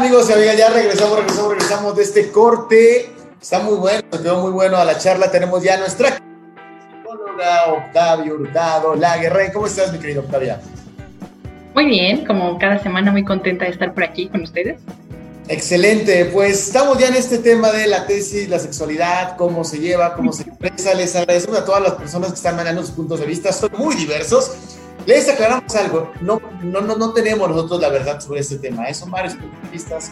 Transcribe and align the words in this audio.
amigos 0.00 0.30
y 0.30 0.32
amigas? 0.32 0.56
Ya 0.56 0.70
regresamos, 0.70 1.18
regresamos, 1.18 1.50
regresamos 1.50 1.96
de 1.96 2.02
este 2.02 2.30
corte. 2.30 3.10
Está 3.40 3.58
muy 3.60 3.76
bueno, 3.76 4.02
quedó 4.10 4.40
muy 4.40 4.50
bueno 4.50 4.78
a 4.78 4.84
la 4.84 4.96
charla. 4.96 5.30
Tenemos 5.30 5.62
ya 5.62 5.76
nuestra 5.76 6.16
psicóloga 6.16 7.66
Octavio 7.66 8.34
Hurtado 8.36 8.94
Laguerre. 8.94 9.52
¿Cómo 9.52 9.66
estás, 9.66 9.92
mi 9.92 9.98
querido 9.98 10.22
Octavia? 10.22 10.58
Muy 11.74 11.84
bien, 11.84 12.24
como 12.24 12.58
cada 12.58 12.82
semana 12.82 13.12
muy 13.12 13.24
contenta 13.24 13.66
de 13.66 13.72
estar 13.72 13.92
por 13.92 14.04
aquí 14.04 14.28
con 14.30 14.42
ustedes. 14.42 14.80
Excelente, 15.48 16.26
pues 16.26 16.68
estamos 16.68 16.96
ya 16.98 17.08
en 17.08 17.16
este 17.16 17.36
tema 17.36 17.70
de 17.70 17.86
la 17.86 18.06
tesis, 18.06 18.48
la 18.48 18.58
sexualidad, 18.58 19.36
cómo 19.36 19.64
se 19.64 19.80
lleva, 19.80 20.14
cómo 20.14 20.32
se 20.32 20.44
expresa. 20.44 20.94
Les 20.94 21.14
agradecemos 21.14 21.58
a 21.58 21.64
todas 21.66 21.82
las 21.82 21.92
personas 21.94 22.30
que 22.30 22.36
están 22.36 22.56
mandando 22.56 22.82
sus 22.82 22.92
puntos 22.92 23.20
de 23.20 23.26
vista, 23.26 23.52
son 23.52 23.70
muy 23.76 23.96
diversos. 23.96 24.52
Les 25.06 25.28
aclaramos 25.28 25.74
algo, 25.76 26.12
no, 26.20 26.40
no, 26.62 26.80
no, 26.80 26.96
no 26.96 27.12
tenemos 27.12 27.48
nosotros 27.48 27.80
la 27.80 27.88
verdad 27.88 28.20
sobre 28.20 28.40
este 28.40 28.58
tema, 28.58 28.88
¿eh? 28.88 28.94
son 28.94 29.10
varios 29.10 29.34
puntos 29.34 30.10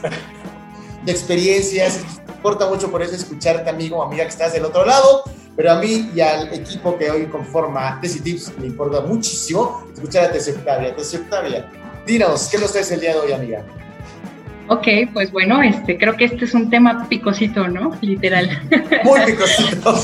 de 1.05 1.13
experiencias, 1.13 2.01
importa 2.29 2.69
mucho 2.69 2.91
por 2.91 3.03
eso 3.03 3.15
escucharte 3.15 3.69
amigo 3.69 3.99
o 3.99 4.03
amiga 4.03 4.25
que 4.25 4.31
estás 4.31 4.53
del 4.53 4.65
otro 4.65 4.85
lado, 4.85 5.25
pero 5.57 5.73
a 5.73 5.81
mí 5.81 6.11
y 6.15 6.21
al 6.21 6.53
equipo 6.53 6.97
que 6.97 7.11
hoy 7.11 7.27
conforma 7.27 7.99
Tesi 8.01 8.21
Tips 8.21 8.59
me 8.59 8.67
importa 8.67 9.01
muchísimo 9.01 9.85
escuchar 9.93 10.27
a 10.27 10.33
Tesi 10.33 10.53
Octavia. 10.53 10.95
Tesi 10.95 11.17
Octavia, 11.17 11.69
dinos, 12.07 12.49
¿qué 12.51 12.59
nos 12.59 12.73
traes 12.73 12.91
el 12.93 13.01
día 13.01 13.15
de 13.15 13.21
hoy, 13.21 13.33
amiga? 13.33 13.65
Ok, 14.69 14.87
pues 15.15 15.33
bueno, 15.33 15.63
este, 15.63 15.97
creo 15.97 16.15
que 16.15 16.27
este 16.27 16.45
es 16.45 16.55
un 16.55 16.69
tema 16.69 17.09
picosito, 17.09 17.67
¿no? 17.69 17.97
Literal. 18.03 18.51
Muy 19.05 19.21
picosito. 19.23 19.99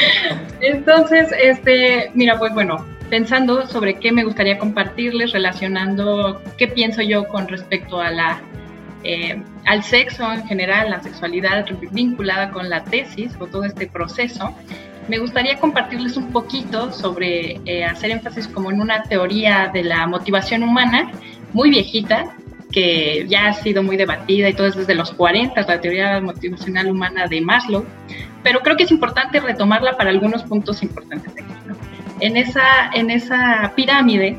Entonces, 0.60 1.28
este, 1.42 2.10
mira, 2.14 2.38
pues 2.38 2.54
bueno, 2.54 2.86
pensando 3.10 3.66
sobre 3.66 3.94
qué 3.94 4.12
me 4.12 4.24
gustaría 4.24 4.58
compartirles, 4.58 5.32
relacionando 5.32 6.42
qué 6.58 6.68
pienso 6.68 7.02
yo 7.02 7.26
con 7.28 7.48
respecto 7.48 8.00
a 8.00 8.10
la, 8.10 8.40
eh, 9.04 9.42
al 9.64 9.82
sexo 9.82 10.32
en 10.32 10.46
general, 10.46 10.90
la 10.90 11.02
sexualidad 11.02 11.66
vinculada 11.92 12.50
con 12.50 12.68
la 12.68 12.84
tesis 12.84 13.32
o 13.38 13.46
todo 13.46 13.64
este 13.64 13.86
proceso, 13.86 14.54
me 15.08 15.18
gustaría 15.18 15.58
compartirles 15.58 16.16
un 16.16 16.32
poquito 16.32 16.92
sobre 16.92 17.60
eh, 17.64 17.84
hacer 17.84 18.10
énfasis 18.10 18.48
como 18.48 18.70
en 18.70 18.80
una 18.80 19.04
teoría 19.04 19.70
de 19.72 19.84
la 19.84 20.06
motivación 20.06 20.64
humana 20.64 21.12
muy 21.52 21.70
viejita, 21.70 22.34
que 22.72 23.24
ya 23.28 23.46
ha 23.46 23.54
sido 23.54 23.84
muy 23.84 23.96
debatida 23.96 24.48
y 24.48 24.54
todo 24.54 24.66
es 24.66 24.74
desde 24.74 24.94
los 24.94 25.12
40, 25.12 25.62
la 25.62 25.80
teoría 25.80 26.20
motivacional 26.20 26.90
humana 26.90 27.28
de 27.28 27.40
Maslow, 27.40 27.86
pero 28.42 28.60
creo 28.60 28.76
que 28.76 28.82
es 28.82 28.90
importante 28.90 29.38
retomarla 29.38 29.96
para 29.96 30.10
algunos 30.10 30.42
puntos 30.42 30.82
importantes 30.82 31.34
de. 31.34 31.45
En 32.20 32.36
esa, 32.36 32.90
en 32.94 33.10
esa 33.10 33.72
pirámide, 33.74 34.38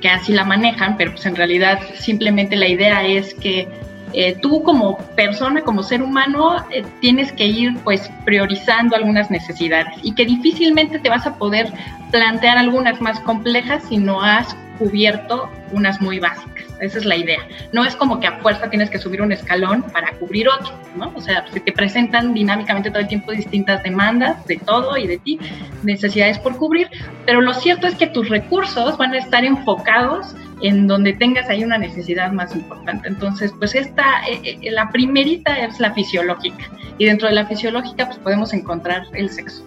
que 0.00 0.08
así 0.08 0.32
la 0.32 0.44
manejan, 0.44 0.96
pero 0.96 1.12
pues 1.12 1.26
en 1.26 1.36
realidad 1.36 1.80
simplemente 1.94 2.56
la 2.56 2.68
idea 2.68 3.04
es 3.06 3.34
que 3.34 3.68
eh, 4.12 4.36
tú 4.40 4.62
como 4.62 4.98
persona, 5.16 5.62
como 5.62 5.82
ser 5.82 6.02
humano, 6.02 6.64
eh, 6.70 6.84
tienes 7.00 7.32
que 7.32 7.46
ir 7.46 7.76
pues 7.84 8.10
priorizando 8.24 8.96
algunas 8.96 9.30
necesidades 9.30 9.94
y 10.02 10.14
que 10.14 10.24
difícilmente 10.24 10.98
te 10.98 11.08
vas 11.08 11.26
a 11.26 11.36
poder 11.36 11.72
plantear 12.10 12.56
algunas 12.56 13.00
más 13.00 13.20
complejas 13.20 13.84
si 13.88 13.96
no 13.96 14.22
has 14.22 14.56
cubierto 14.78 15.50
unas 15.72 16.00
muy 16.00 16.18
básicas. 16.18 16.65
Esa 16.80 16.98
es 16.98 17.04
la 17.04 17.16
idea. 17.16 17.38
No 17.72 17.84
es 17.84 17.96
como 17.96 18.20
que 18.20 18.26
a 18.26 18.38
fuerza 18.38 18.68
tienes 18.68 18.90
que 18.90 18.98
subir 18.98 19.22
un 19.22 19.32
escalón 19.32 19.82
para 19.82 20.12
cubrir 20.12 20.48
otro, 20.48 20.72
¿no? 20.96 21.12
O 21.14 21.20
sea, 21.20 21.46
se 21.52 21.60
te 21.60 21.72
presentan 21.72 22.34
dinámicamente 22.34 22.90
todo 22.90 23.00
el 23.00 23.08
tiempo 23.08 23.32
distintas 23.32 23.82
demandas 23.82 24.46
de 24.46 24.56
todo 24.56 24.96
y 24.96 25.06
de 25.06 25.18
ti, 25.18 25.38
necesidades 25.82 26.38
por 26.38 26.56
cubrir, 26.56 26.88
pero 27.24 27.40
lo 27.40 27.54
cierto 27.54 27.86
es 27.86 27.94
que 27.94 28.06
tus 28.06 28.28
recursos 28.28 28.98
van 28.98 29.12
a 29.14 29.18
estar 29.18 29.44
enfocados 29.44 30.34
en 30.62 30.86
donde 30.86 31.12
tengas 31.12 31.48
ahí 31.48 31.64
una 31.64 31.78
necesidad 31.78 32.32
más 32.32 32.54
importante. 32.54 33.08
Entonces, 33.08 33.52
pues 33.58 33.74
esta, 33.74 34.26
eh, 34.28 34.58
eh, 34.62 34.70
la 34.70 34.90
primerita 34.90 35.58
es 35.58 35.80
la 35.80 35.92
fisiológica 35.92 36.70
y 36.98 37.04
dentro 37.04 37.28
de 37.28 37.34
la 37.34 37.46
fisiológica 37.46 38.06
pues 38.06 38.18
podemos 38.18 38.52
encontrar 38.52 39.04
el 39.12 39.30
sexo. 39.30 39.64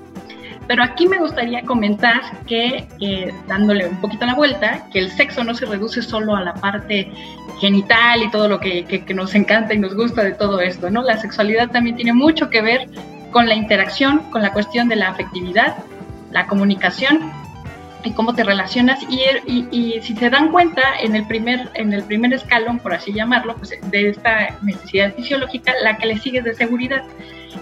Pero 0.70 0.84
aquí 0.84 1.08
me 1.08 1.18
gustaría 1.18 1.64
comentar 1.64 2.22
que, 2.46 2.88
eh, 3.02 3.34
dándole 3.48 3.88
un 3.88 4.00
poquito 4.00 4.28
la 4.28 4.36
vuelta, 4.36 4.86
que 4.94 5.00
el 5.00 5.10
sexo 5.10 5.44
no 5.44 5.56
se 5.56 5.66
reduce 5.66 6.04
solo 6.04 6.36
a 6.36 6.44
la 6.44 6.54
parte 6.54 7.12
genital 7.60 8.22
y 8.22 8.30
todo 8.30 8.48
lo 8.48 8.60
que, 8.60 8.86
que, 8.86 9.14
nos 9.16 9.34
encanta 9.34 9.74
y 9.74 9.80
nos 9.80 9.96
gusta 9.96 10.24
de 10.24 10.34
todo 10.34 10.62
esto, 10.62 10.92
¿no? 10.92 11.02
La 11.02 11.18
sexualidad 11.18 11.72
también 11.72 11.96
tiene 11.96 12.14
mucho 12.14 12.52
que 12.52 12.62
ver 12.62 12.88
con 13.32 13.50
la 13.50 13.56
interacción, 13.56 14.20
con 14.30 14.44
la 14.44 14.54
cuestión 14.54 14.90
de 14.90 14.98
la 14.98 15.10
afectividad, 15.10 15.76
la 16.30 16.46
comunicación 16.46 17.32
y 18.04 18.12
cómo 18.12 18.36
te 18.36 18.44
relacionas 18.44 19.02
y, 19.10 19.22
y, 19.48 19.68
y, 19.72 20.02
si 20.04 20.16
se 20.16 20.30
dan 20.30 20.52
cuenta 20.52 20.84
en 21.02 21.16
el 21.16 21.26
primer 21.26 21.72
en 21.74 21.94
el 21.94 22.04
primer 22.04 22.32
escalón 22.32 22.78
por 22.78 22.94
así 22.94 23.12
llamarlo 23.12 23.56
pues 23.58 23.72
de 23.92 24.10
esta 24.10 24.56
necesidad 24.62 25.14
fisiológica 25.16 25.74
la 25.84 25.98
que 25.98 26.06
le 26.06 26.18
sigue 26.18 26.38
es 26.38 26.46
de 26.46 26.54
seguridad 26.54 27.04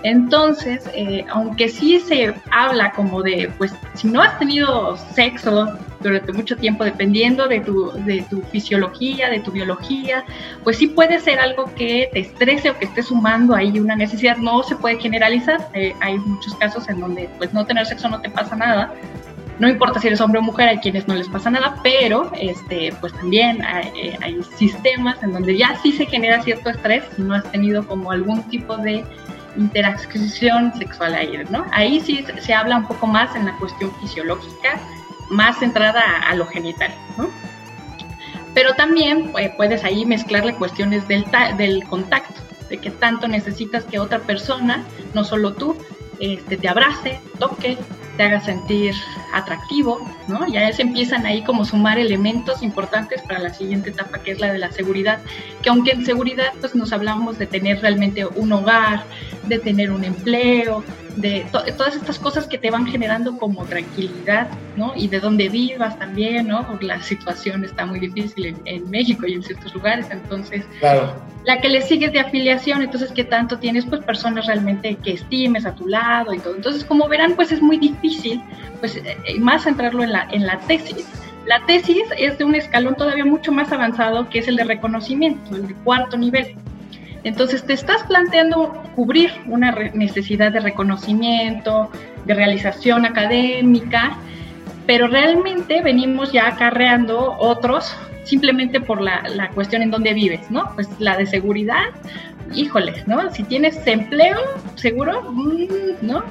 entonces, 0.04 0.90
eh, 0.94 1.26
aunque 1.30 1.70
sí 1.70 2.00
se 2.00 2.34
habla 2.52 2.92
como 2.92 3.22
de, 3.22 3.52
pues, 3.58 3.74
si 3.94 4.08
no 4.08 4.22
has 4.22 4.38
tenido 4.40 4.98
sexo 5.14 5.78
durante 6.02 6.32
mucho 6.34 6.56
tiempo, 6.56 6.84
dependiendo 6.84 7.48
de 7.48 7.62
tu, 7.62 7.92
de 7.92 8.24
tu 8.30 8.42
fisiología, 8.44 9.30
de 9.30 9.40
tu 9.40 9.52
biología, 9.52 10.24
pues 10.64 10.78
sí 10.78 10.88
puede 10.88 11.20
ser 11.20 11.40
algo 11.40 11.74
que 11.76 12.10
te 12.14 12.20
estrese 12.20 12.70
o 12.70 12.78
que 12.78 12.86
esté 12.86 13.02
sumando 13.04 13.56
ahí 13.56 13.80
una 13.80 13.96
necesidad. 13.96 14.38
No 14.38 14.64
se 14.64 14.76
puede 14.76 15.00
generalizar. 15.00 15.70
Eh, 15.74 15.94
hay 16.02 16.18
muchos 16.20 16.56
casos 16.56 16.88
en 16.90 17.00
donde, 17.00 17.30
pues, 17.38 17.54
no 17.54 17.66
tener 17.66 17.86
sexo 17.86 18.10
no 18.10 18.22
te 18.22 18.30
pasa 18.30 18.56
nada. 18.56 18.94
No 19.60 19.68
importa 19.68 20.00
si 20.00 20.06
eres 20.06 20.22
hombre 20.22 20.38
o 20.38 20.44
mujer, 20.44 20.70
hay 20.70 20.78
quienes 20.78 21.08
no 21.08 21.16
les 21.16 21.28
pasa 21.28 21.50
nada, 21.50 21.78
pero 21.82 22.32
este, 22.40 22.94
pues 23.02 23.12
también 23.14 23.64
hay, 23.66 23.90
eh, 24.00 24.18
hay 24.22 24.44
sistemas 24.56 25.22
en 25.24 25.34
donde 25.34 25.58
ya 25.58 25.76
sí 25.82 25.92
se 25.92 26.06
genera 26.06 26.44
cierto 26.44 26.70
estrés 26.70 27.04
si 27.16 27.24
no 27.24 27.34
has 27.34 27.52
tenido 27.52 27.84
como 27.88 28.12
algún 28.12 28.44
tipo 28.44 28.78
de 28.78 29.04
interacción 29.58 30.74
sexual 30.78 31.14
ahí, 31.14 31.44
¿no? 31.50 31.66
Ahí 31.72 32.00
sí 32.00 32.26
se 32.40 32.54
habla 32.54 32.78
un 32.78 32.88
poco 32.88 33.08
más 33.08 33.36
en 33.36 33.46
la 33.46 33.58
cuestión 33.58 33.92
fisiológica, 34.00 34.80
más 35.30 35.60
centrada 35.60 36.02
a, 36.28 36.36
lo 36.36 36.46
genital, 36.48 36.94
¿no? 37.18 37.30
Pero 38.54 38.74
también 38.76 39.32
pues, 39.32 39.52
puedes 39.56 39.84
ahí 39.84 40.06
mezclarle 40.06 40.56
cuestiones 40.56 41.08
del, 41.08 41.26
del 41.58 41.84
contacto, 41.86 42.42
de 42.70 42.78
que 42.78 42.92
tanto 42.92 43.28
necesitas 43.28 43.84
que 43.86 44.00
otra 44.00 44.20
persona, 44.20 44.86
no 45.14 45.24
solo 45.24 45.54
tú, 45.54 45.78
este, 46.20 46.58
te 46.58 46.68
abrace, 46.68 47.20
toque, 47.40 47.78
te 48.18 48.24
haga 48.24 48.42
sentir 48.42 48.96
atractivo, 49.34 50.00
¿no? 50.28 50.46
Ya 50.48 50.72
se 50.74 50.82
empiezan 50.82 51.26
ahí 51.26 51.44
como 51.44 51.64
sumar 51.64 52.00
elementos 52.00 52.64
importantes 52.64 53.22
para 53.22 53.40
la 53.40 53.54
siguiente 53.54 53.92
etapa, 53.92 54.20
que 54.20 54.32
es 54.32 54.40
la 54.40 54.52
de 54.52 54.58
la 54.58 54.72
seguridad, 54.72 55.20
que 55.62 55.70
aunque 55.70 55.92
en 55.92 56.06
seguridad 56.06 56.52
pues 56.60 56.76
nos 56.76 56.92
hablamos 56.92 57.38
de 57.38 57.46
tener 57.46 57.82
realmente 57.82 58.26
un 58.26 58.52
hogar, 58.52 59.06
de 59.48 59.60
tener 59.60 59.92
un 59.92 60.04
empleo, 60.04 60.84
de 61.18 61.46
todas 61.52 61.96
estas 61.96 62.20
cosas 62.20 62.46
que 62.46 62.58
te 62.58 62.70
van 62.70 62.86
generando 62.86 63.38
como 63.38 63.66
tranquilidad, 63.66 64.48
¿no? 64.76 64.94
Y 64.96 65.08
de 65.08 65.20
dónde 65.20 65.50
vivas 65.50 65.98
también, 65.98 66.48
¿no? 66.48 66.66
Porque 66.66 66.86
la 66.86 67.02
situación 67.02 67.66
está 67.66 67.86
muy 67.86 68.00
difícil 68.00 68.56
en, 68.66 68.90
México 68.90 69.26
y 69.28 69.34
en 69.34 69.44
ciertos 69.44 69.74
lugares, 69.74 70.08
entonces, 70.12 70.64
claro. 70.80 71.16
la 71.44 71.60
que 71.60 71.70
le 71.70 71.82
sigues 71.82 72.14
de 72.14 72.20
afiliación, 72.20 72.84
entonces, 72.84 73.12
¿qué 73.12 73.24
tanto 73.24 73.58
tienes? 73.58 73.86
Pues 73.86 74.04
personas 74.04 74.46
realmente 74.46 74.96
que 74.96 75.14
estimes 75.14 75.66
a 75.66 75.74
tu 75.74 75.88
lado 75.88 76.34
y 76.34 76.40
todo. 76.40 76.56
Entonces, 76.56 76.86
como 76.86 77.08
verán, 77.08 77.34
pues 77.36 77.52
es 77.52 77.62
muy 77.62 77.78
difícil, 77.78 78.42
pues, 78.80 78.96
eh, 78.98 79.18
eh, 79.26 79.40
más 79.40 79.64
centrarlo 79.64 80.04
en 80.04 80.12
la, 80.12 80.28
en 80.32 80.46
la 80.46 80.60
tesis. 80.60 81.06
La 81.48 81.66
tesis 81.66 82.04
es 82.18 82.38
de 82.38 82.44
un 82.44 82.54
escalón 82.54 82.96
todavía 82.96 83.26
mucho 83.26 83.52
más 83.52 83.72
avanzado, 83.72 84.30
que 84.30 84.40
es 84.40 84.48
el 84.48 84.58
de 84.58 84.66
reconocimiento, 84.66 85.56
el 85.56 85.68
de 85.68 85.74
cuarto 85.76 86.16
nivel. 86.16 86.56
Entonces 87.28 87.66
te 87.66 87.74
estás 87.74 88.04
planteando 88.04 88.82
cubrir 88.96 89.32
una 89.48 89.72
necesidad 89.94 90.50
de 90.50 90.62
reconocimiento, 90.62 91.92
de 92.24 92.34
realización 92.34 93.06
académica, 93.06 94.18
pero 94.86 95.08
realmente 95.08 95.82
venimos 95.82 96.32
ya 96.32 96.48
acarreando 96.48 97.36
otros 97.38 97.94
simplemente 98.24 98.80
por 98.80 99.02
la, 99.02 99.50
cuestión 99.54 99.82
en 99.82 99.92
donde 99.92 100.14
vives, 100.14 100.50
¿no? 100.50 100.72
Pues 100.76 100.88
la 101.00 101.18
de 101.18 101.26
seguridad, 101.26 101.88
híjole, 102.54 103.04
¿no? 103.06 103.32
Si 103.32 103.44
tienes 103.44 103.86
empleo, 103.86 104.38
seguro, 104.76 105.32
mm, 105.32 105.68
¿no? 106.02 106.24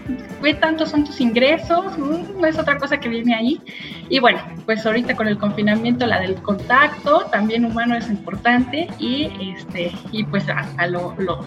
¿Qué 0.43 0.55
tantos 0.55 0.91
son 0.91 1.05
tus 1.05 1.21
ingresos? 1.21 1.99
Mm, 1.99 2.41
no 2.41 2.47
es 2.47 2.59
otra 2.59 2.79
cosa 2.79 2.99
que 2.99 3.09
viene 3.09 3.35
ahí. 3.35 3.61
Y 4.09 4.21
bueno, 4.21 4.41
pues 4.67 4.87
ahorita 4.87 5.17
con 5.17 5.27
el 5.27 5.37
confinamiento, 5.39 6.07
la 6.07 6.21
del 6.21 6.37
contacto, 6.37 7.27
también 7.33 7.65
humano 7.65 7.97
es 7.97 8.09
importante 8.09 8.89
y, 8.99 9.55
este, 9.57 9.93
y 10.13 10.25
pues 10.25 10.49
hasta 10.49 10.87
lo, 10.87 11.15
lo, 11.19 11.45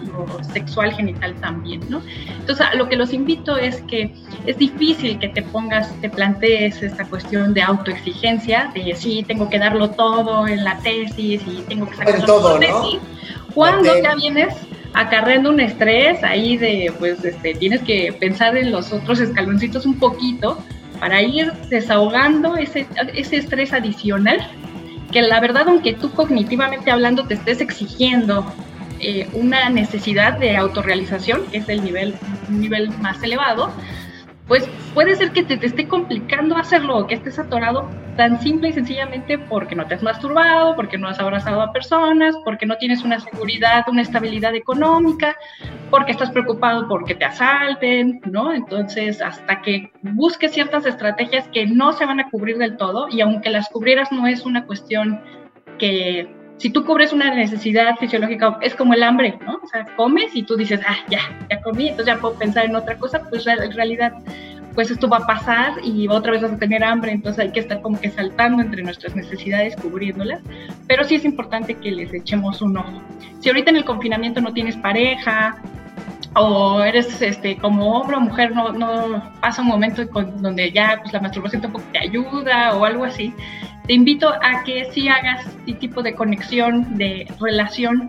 sexual 0.52 0.92
genital 0.92 1.34
también, 1.36 1.80
¿no? 1.88 2.02
Entonces, 2.38 2.66
lo 2.74 2.88
que 2.88 2.96
los 2.96 3.12
invito 3.12 3.56
es 3.56 3.80
que 3.82 4.14
es 4.46 4.58
difícil 4.58 5.18
que 5.18 5.28
te 5.28 5.42
pongas, 5.42 5.90
te 6.00 6.10
plantees 6.10 6.82
esta 6.82 7.04
cuestión 7.06 7.54
de 7.54 7.62
autoexigencia, 7.62 8.70
de 8.74 8.94
sí, 8.94 9.24
tengo 9.26 9.48
que 9.48 9.58
darlo 9.58 9.90
todo 9.90 10.46
en 10.46 10.64
la 10.64 10.78
tesis 10.78 11.42
y 11.46 11.64
tengo 11.68 11.88
que 11.88 11.96
sacar 11.96 12.24
todo, 12.26 12.58
¿no? 12.58 13.00
Cuando 13.54 14.00
ya 14.00 14.14
vienes 14.14 14.54
acarreando 14.92 15.50
un 15.50 15.60
estrés 15.60 16.22
ahí 16.24 16.56
de, 16.56 16.92
pues, 16.98 17.24
este, 17.24 17.54
tienes 17.54 17.82
que 17.82 18.12
pensar 18.18 18.56
en 18.56 18.70
los 18.72 18.92
otros 18.92 19.20
escaloncitos 19.20 19.86
un 19.86 19.98
poquito 19.98 20.58
para 20.98 21.22
ir 21.22 21.52
desahogando 21.68 22.56
ese, 22.56 22.86
ese 23.14 23.36
estrés 23.36 23.72
adicional, 23.72 24.38
que 25.12 25.22
la 25.22 25.40
verdad, 25.40 25.68
aunque 25.68 25.94
tú 25.94 26.10
cognitivamente 26.12 26.90
hablando 26.90 27.26
te 27.26 27.34
estés 27.34 27.60
exigiendo 27.60 28.44
eh, 29.00 29.28
una 29.32 29.70
necesidad 29.70 30.38
de 30.38 30.56
autorrealización, 30.56 31.46
que 31.50 31.58
es 31.58 31.68
el 31.68 31.82
nivel, 31.82 32.14
un 32.48 32.60
nivel 32.60 32.90
más 32.98 33.22
elevado, 33.22 33.72
pues 34.50 34.68
puede 34.94 35.14
ser 35.14 35.30
que 35.30 35.44
te, 35.44 35.56
te, 35.56 35.66
esté 35.66 35.86
complicando 35.86 36.56
hacerlo, 36.56 37.06
que 37.06 37.14
estés 37.14 37.38
atorado 37.38 37.88
tan 38.16 38.40
simple 38.40 38.70
y 38.70 38.72
sencillamente 38.72 39.38
porque 39.38 39.76
no 39.76 39.86
te 39.86 39.94
has 39.94 40.02
masturbado, 40.02 40.74
porque 40.74 40.98
no 40.98 41.06
has 41.06 41.20
abrazado 41.20 41.62
a 41.62 41.72
personas, 41.72 42.34
porque 42.44 42.66
no 42.66 42.76
tienes 42.76 43.04
una 43.04 43.20
seguridad, 43.20 43.84
una 43.86 44.02
estabilidad 44.02 44.56
económica, 44.56 45.36
porque 45.88 46.10
estás 46.10 46.32
preocupado 46.32 46.88
porque 46.88 47.14
te 47.14 47.26
asalten, 47.26 48.20
¿no? 48.24 48.52
Entonces, 48.52 49.22
hasta 49.22 49.62
que 49.62 49.92
busques 50.02 50.50
ciertas 50.50 50.84
estrategias 50.84 51.46
que 51.52 51.66
no 51.66 51.92
se 51.92 52.04
van 52.04 52.18
a 52.18 52.28
cubrir 52.28 52.58
del 52.58 52.76
todo, 52.76 53.06
y 53.08 53.20
aunque 53.20 53.50
las 53.50 53.68
cubrieras 53.68 54.10
no 54.10 54.26
es 54.26 54.44
una 54.44 54.66
cuestión 54.66 55.20
que 55.78 56.28
si 56.60 56.68
tú 56.68 56.84
cubres 56.84 57.12
una 57.14 57.34
necesidad 57.34 57.96
fisiológica, 57.96 58.58
es 58.60 58.74
como 58.74 58.92
el 58.92 59.02
hambre, 59.02 59.38
¿no? 59.46 59.58
O 59.62 59.66
sea, 59.66 59.86
comes 59.96 60.36
y 60.36 60.42
tú 60.42 60.56
dices, 60.56 60.78
ah, 60.86 60.98
ya, 61.08 61.20
ya 61.48 61.60
comí, 61.62 61.88
entonces 61.88 62.14
ya 62.14 62.20
puedo 62.20 62.34
pensar 62.34 62.66
en 62.66 62.76
otra 62.76 62.98
cosa, 62.98 63.22
pues 63.30 63.46
en 63.46 63.72
realidad, 63.72 64.12
pues 64.74 64.90
esto 64.90 65.08
va 65.08 65.18
a 65.18 65.26
pasar 65.26 65.72
y 65.82 66.06
otra 66.08 66.32
vez 66.32 66.42
vas 66.42 66.52
a 66.52 66.58
tener 66.58 66.84
hambre, 66.84 67.12
entonces 67.12 67.46
hay 67.46 67.52
que 67.52 67.60
estar 67.60 67.80
como 67.80 67.98
que 67.98 68.10
saltando 68.10 68.62
entre 68.62 68.82
nuestras 68.82 69.16
necesidades, 69.16 69.74
cubriéndolas, 69.76 70.42
pero 70.86 71.02
sí 71.02 71.14
es 71.14 71.24
importante 71.24 71.74
que 71.74 71.92
les 71.92 72.12
echemos 72.12 72.60
un 72.60 72.76
ojo. 72.76 73.00
Si 73.40 73.48
ahorita 73.48 73.70
en 73.70 73.76
el 73.76 73.84
confinamiento 73.86 74.42
no 74.42 74.52
tienes 74.52 74.76
pareja, 74.76 75.56
o 76.36 76.82
eres 76.82 77.20
este 77.22 77.56
como 77.56 77.98
hombre 77.98 78.16
o 78.16 78.20
mujer 78.20 78.54
no, 78.54 78.70
no 78.70 79.32
pasa 79.40 79.62
un 79.62 79.68
momento 79.68 80.04
donde 80.04 80.70
ya 80.70 81.00
pues, 81.02 81.12
la 81.12 81.20
masturbación 81.20 81.60
tampoco 81.60 81.84
te 81.90 81.98
ayuda 81.98 82.76
o 82.76 82.84
algo 82.84 83.04
así 83.04 83.34
te 83.90 83.94
invito 83.94 84.28
a 84.28 84.62
que 84.62 84.84
sí 84.92 85.08
hagas 85.08 85.44
este 85.48 85.72
tipo 85.72 86.00
de 86.00 86.14
conexión, 86.14 86.96
de 86.96 87.26
relación, 87.40 88.08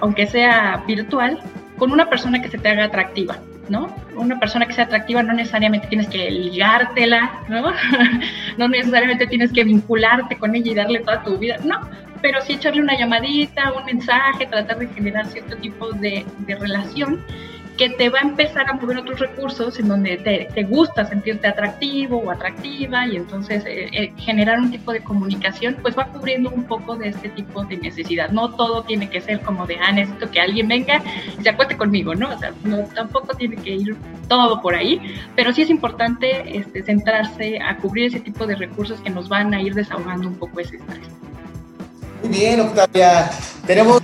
aunque 0.00 0.26
sea 0.26 0.82
virtual, 0.88 1.38
con 1.78 1.92
una 1.92 2.10
persona 2.10 2.42
que 2.42 2.48
se 2.48 2.58
te 2.58 2.68
haga 2.68 2.86
atractiva, 2.86 3.38
¿no? 3.68 3.94
Una 4.16 4.40
persona 4.40 4.66
que 4.66 4.72
sea 4.72 4.86
atractiva 4.86 5.22
no 5.22 5.32
necesariamente 5.32 5.86
tienes 5.86 6.08
que 6.08 6.28
ligártela, 6.32 7.44
¿no? 7.48 7.72
no 8.58 8.66
necesariamente 8.66 9.28
tienes 9.28 9.52
que 9.52 9.62
vincularte 9.62 10.36
con 10.36 10.56
ella 10.56 10.72
y 10.72 10.74
darle 10.74 10.98
toda 10.98 11.22
tu 11.22 11.38
vida, 11.38 11.58
no, 11.62 11.78
pero 12.20 12.40
sí 12.40 12.54
echarle 12.54 12.82
una 12.82 12.98
llamadita, 12.98 13.72
un 13.74 13.84
mensaje, 13.84 14.46
tratar 14.46 14.80
de 14.80 14.88
generar 14.88 15.26
cierto 15.26 15.56
tipo 15.58 15.92
de, 15.92 16.26
de 16.38 16.56
relación 16.56 17.24
que 17.80 17.88
te 17.88 18.10
va 18.10 18.18
a 18.18 18.22
empezar 18.28 18.68
a 18.68 18.74
mover 18.74 18.98
otros 18.98 19.20
recursos 19.20 19.78
en 19.78 19.88
donde 19.88 20.18
te, 20.18 20.62
gusta 20.64 21.06
sentirte 21.06 21.48
atractivo 21.48 22.18
o 22.18 22.30
atractiva 22.30 23.06
y 23.06 23.16
entonces 23.16 23.64
eh, 23.64 23.88
eh, 23.90 24.12
generar 24.18 24.58
un 24.58 24.70
tipo 24.70 24.92
de 24.92 25.02
comunicación 25.02 25.78
pues 25.80 25.96
va 25.96 26.04
cubriendo 26.04 26.50
un 26.50 26.64
poco 26.64 26.94
de 26.96 27.08
este 27.08 27.30
tipo 27.30 27.64
de 27.64 27.78
necesidad. 27.78 28.32
No 28.32 28.54
todo 28.54 28.82
tiene 28.82 29.08
que 29.08 29.22
ser 29.22 29.40
como 29.40 29.66
de, 29.66 29.78
ah, 29.78 29.92
necesito 29.92 30.30
que 30.30 30.42
alguien 30.42 30.68
venga 30.68 31.02
y 31.38 31.42
se 31.42 31.48
acueste 31.48 31.78
conmigo, 31.78 32.14
¿no? 32.14 32.28
O 32.28 32.38
sea, 32.38 32.52
no, 32.64 32.80
tampoco 32.94 33.34
tiene 33.34 33.56
que 33.56 33.70
ir 33.70 33.96
todo 34.28 34.60
por 34.60 34.74
ahí, 34.74 35.00
pero 35.34 35.50
sí 35.50 35.62
es 35.62 35.70
importante 35.70 36.58
este, 36.58 36.82
centrarse 36.82 37.60
a 37.62 37.78
cubrir 37.78 38.08
ese 38.08 38.20
tipo 38.20 38.46
de 38.46 38.56
recursos 38.56 39.00
que 39.00 39.08
nos 39.08 39.30
van 39.30 39.54
a 39.54 39.62
ir 39.62 39.72
desahogando 39.72 40.28
un 40.28 40.34
poco 40.34 40.60
ese 40.60 40.76
estrés. 40.76 41.08
Muy 42.22 42.28
bien, 42.28 42.60
Octavia. 42.60 43.30
Tenemos 43.66 44.02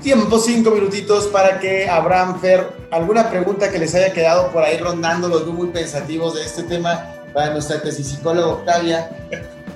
tiempo, 0.00 0.38
cinco 0.38 0.70
minutitos 0.70 1.26
para 1.26 1.60
que 1.60 1.88
Abraham 1.88 2.40
Fer, 2.40 2.66
alguna 2.90 3.30
pregunta 3.30 3.70
que 3.70 3.78
les 3.78 3.94
haya 3.94 4.12
quedado 4.12 4.50
por 4.50 4.62
ahí 4.62 4.78
rondando 4.78 5.28
los 5.28 5.46
muy 5.46 5.68
pensativos 5.68 6.34
de 6.34 6.44
este 6.44 6.62
tema 6.64 7.14
para 7.32 7.50
nuestra 7.52 7.80
tesis 7.80 8.08
psicóloga 8.08 8.48
Octavia. 8.48 9.10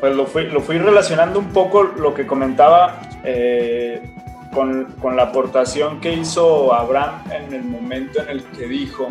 Pues 0.01 0.15
lo 0.17 0.27
fui, 0.27 0.47
lo 0.47 0.61
fui 0.61 0.79
relacionando 0.79 1.39
un 1.39 1.53
poco 1.53 1.83
lo 1.85 2.15
que 2.15 2.27
comentaba 2.27 3.01
eh, 3.25 4.03
con, 4.53 4.85
con, 5.01 5.17
la 5.17 5.25
aportación 5.25 6.01
que 6.01 6.13
hizo 6.13 6.75
Abraham 6.75 7.23
en 7.31 7.55
el 7.55 7.63
momento 7.63 8.21
en 8.23 8.29
el 8.29 8.43
que 8.45 8.67
dijo 8.67 9.09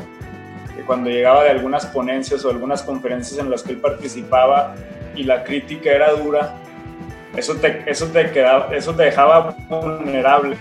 que 0.75 0.83
cuando 0.83 1.09
llegaba 1.09 1.43
de 1.43 1.51
algunas 1.51 1.85
ponencias 1.85 2.43
o 2.45 2.49
algunas 2.49 2.83
conferencias 2.83 3.39
en 3.39 3.49
las 3.49 3.63
que 3.63 3.73
él 3.73 3.77
participaba 3.79 4.75
y 5.15 5.23
la 5.23 5.43
crítica 5.43 5.91
era 5.91 6.11
dura, 6.11 6.55
eso 7.35 7.55
te, 7.55 7.83
eso 7.89 8.07
te, 8.07 8.31
quedaba, 8.31 8.75
eso 8.75 8.93
te 8.93 9.03
dejaba 9.03 9.55
vulnerable 9.69 10.57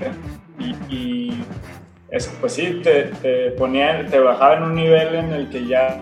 eso, 2.12 2.30
pues 2.40 2.52
sí, 2.52 2.80
te, 2.84 3.04
te, 3.04 3.50
ponía, 3.52 4.06
te 4.06 4.18
bajaba 4.18 4.58
en 4.58 4.64
un 4.64 4.74
nivel 4.74 5.14
en 5.14 5.32
el 5.32 5.48
que 5.48 5.66
ya 5.66 5.98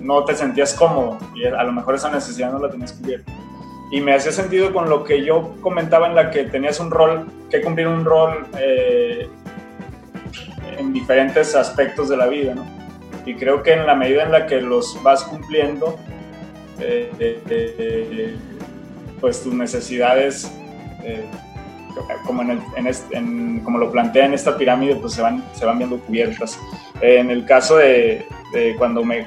no 0.00 0.24
te 0.24 0.34
sentías 0.34 0.72
cómodo 0.72 1.18
y 1.34 1.44
a 1.44 1.62
lo 1.62 1.72
mejor 1.72 1.94
esa 1.94 2.10
necesidad 2.10 2.50
no 2.50 2.58
la 2.58 2.70
tenías 2.70 2.94
cubierta. 2.94 3.30
Y 3.90 4.00
me 4.00 4.14
hacía 4.14 4.32
sentido 4.32 4.72
con 4.72 4.88
lo 4.88 5.04
que 5.04 5.22
yo 5.22 5.54
comentaba 5.60 6.06
en 6.06 6.14
la 6.14 6.30
que 6.30 6.44
tenías 6.44 6.80
un 6.80 6.90
rol, 6.90 7.26
que 7.50 7.60
cumplir 7.60 7.86
un 7.86 8.06
rol 8.06 8.46
eh, 8.58 9.28
en 10.78 10.94
diferentes 10.94 11.54
aspectos 11.54 12.08
de 12.08 12.16
la 12.16 12.26
vida, 12.26 12.54
¿no? 12.54 12.64
Y 13.26 13.34
creo 13.34 13.62
que 13.62 13.74
en 13.74 13.86
la 13.86 13.94
medida 13.94 14.22
en 14.22 14.32
la 14.32 14.46
que 14.46 14.62
los 14.62 15.00
vas 15.02 15.22
cumpliendo, 15.24 15.98
eh, 16.80 17.10
eh, 17.20 18.36
pues 19.20 19.42
tus 19.42 19.52
necesidades 19.52 20.50
como, 22.24 22.42
en 22.42 22.60
en, 23.10 23.60
como 23.60 23.78
lo 23.78 23.90
plantea 23.90 24.26
en 24.26 24.34
esta 24.34 24.56
pirámide, 24.56 24.96
pues 24.96 25.14
se 25.14 25.22
van, 25.22 25.44
se 25.52 25.64
van 25.64 25.78
viendo 25.78 25.98
cubiertas. 25.98 26.58
en 27.00 27.30
el 27.30 27.44
caso 27.44 27.76
de, 27.76 28.26
cuando, 28.78 29.04
me, 29.04 29.26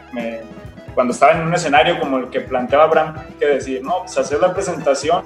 cuando 0.94 1.14
estaba 1.14 1.34
en 1.34 1.48
un 1.48 1.54
escenario 1.54 2.00
como 2.00 2.18
el 2.18 2.30
que 2.30 2.42
planteaba 2.42 2.86
Abraham, 2.86 3.16
que 3.40 3.46
decir, 3.46 3.84
no, 3.84 4.00
pues 4.00 4.18
hacer 4.18 4.40
la 4.40 4.54
presentación 4.54 5.24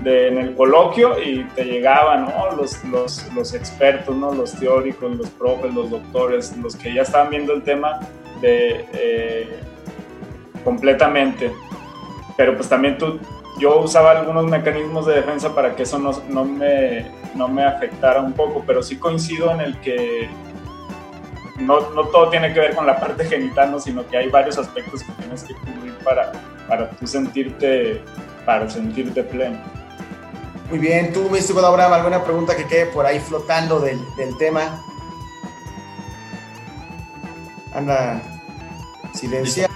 de, 0.00 0.28
en 0.28 0.38
el 0.38 0.54
coloquio 0.54 1.20
y 1.22 1.44
te 1.54 1.64
llegaban 1.64 2.32
los, 2.56 2.82
los, 2.84 3.32
los, 3.34 3.54
expertos, 3.54 4.14
¿no? 4.16 4.32
los 4.32 4.52
teóricos, 4.52 5.16
los 5.16 5.28
profes, 5.30 5.72
los 5.72 5.90
doctores, 5.90 6.56
los 6.56 6.76
que 6.76 6.92
ya 6.94 7.02
estaban 7.02 7.30
viendo 7.30 7.52
el 7.52 7.62
tema 7.62 8.00
de, 8.40 8.86
eh, 8.92 9.60
completamente. 10.64 11.52
Pero 12.36 12.56
pues 12.56 12.68
también 12.68 12.98
tú 12.98 13.20
yo 13.58 13.80
usaba 13.80 14.12
algunos 14.12 14.46
mecanismos 14.46 15.06
de 15.06 15.14
defensa 15.14 15.54
para 15.54 15.76
que 15.76 15.82
eso 15.82 15.98
no, 15.98 16.12
no, 16.28 16.44
me, 16.44 17.10
no 17.34 17.48
me 17.48 17.64
afectara 17.64 18.20
un 18.20 18.32
poco, 18.32 18.64
pero 18.66 18.82
sí 18.82 18.96
coincido 18.96 19.50
en 19.50 19.60
el 19.60 19.80
que 19.80 20.28
no, 21.58 21.90
no, 21.90 22.04
todo 22.06 22.30
tiene 22.30 22.52
que 22.52 22.60
ver 22.60 22.74
con 22.74 22.86
la 22.86 22.98
parte 22.98 23.24
genital, 23.24 23.78
sino 23.80 24.06
que 24.06 24.16
hay 24.16 24.28
varios 24.28 24.58
aspectos 24.58 25.02
que 25.02 25.12
tienes 25.12 25.44
que 25.44 25.54
cubrir 25.54 25.94
para, 26.04 26.32
para 26.66 26.90
tú 26.90 27.06
sentirte, 27.06 28.02
para 28.44 28.68
sentirte 28.68 29.22
pleno. 29.22 29.58
Muy 30.70 30.78
bien, 30.78 31.12
tú, 31.12 31.28
mi 31.30 31.38
estimado 31.38 31.66
Abraham, 31.66 31.92
¿alguna 31.92 32.24
pregunta 32.24 32.56
que 32.56 32.66
quede 32.66 32.86
por 32.86 33.04
ahí 33.04 33.20
flotando 33.20 33.78
del, 33.78 33.98
del 34.16 34.36
tema? 34.38 34.82
Anda, 37.74 38.22
silenciado. 39.12 39.72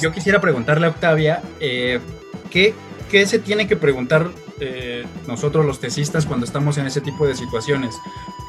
Yo 0.00 0.12
quisiera 0.12 0.40
preguntarle 0.40 0.86
a 0.86 0.90
Octavia, 0.90 1.42
eh, 1.60 2.00
¿qué 2.50 2.74
¿qué 3.10 3.26
se 3.26 3.38
tiene 3.38 3.66
que 3.66 3.76
preguntar 3.76 4.30
eh, 4.60 5.04
nosotros 5.26 5.66
los 5.66 5.80
tesistas 5.80 6.26
cuando 6.26 6.46
estamos 6.46 6.78
en 6.78 6.86
ese 6.86 7.00
tipo 7.00 7.26
de 7.26 7.34
situaciones? 7.34 7.96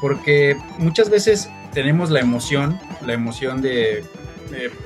Porque 0.00 0.56
muchas 0.78 1.10
veces 1.10 1.48
tenemos 1.72 2.10
la 2.10 2.20
emoción, 2.20 2.78
la 3.04 3.12
emoción 3.12 3.60
de, 3.60 4.04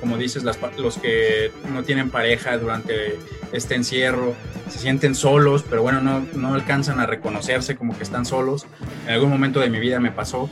como 0.00 0.16
dices, 0.16 0.45
los 0.45 0.99
que 0.99 1.52
no 1.73 1.83
tienen 1.83 2.11
pareja 2.11 2.56
durante 2.59 3.18
este 3.52 3.75
encierro, 3.75 4.35
se 4.71 4.78
sienten 4.78 5.14
solos, 5.14 5.64
pero 5.68 5.83
bueno, 5.83 6.00
no, 6.00 6.26
no 6.35 6.54
alcanzan 6.54 7.00
a 7.00 7.06
reconocerse 7.06 7.76
como 7.76 7.97
que 7.97 8.02
están 8.02 8.26
solos. 8.26 8.66
En 9.06 9.14
algún 9.14 9.30
momento 9.30 9.61
de 9.61 9.71
mi 9.71 9.78
vida 9.78 10.00
me 10.00 10.11
pasó 10.11 10.50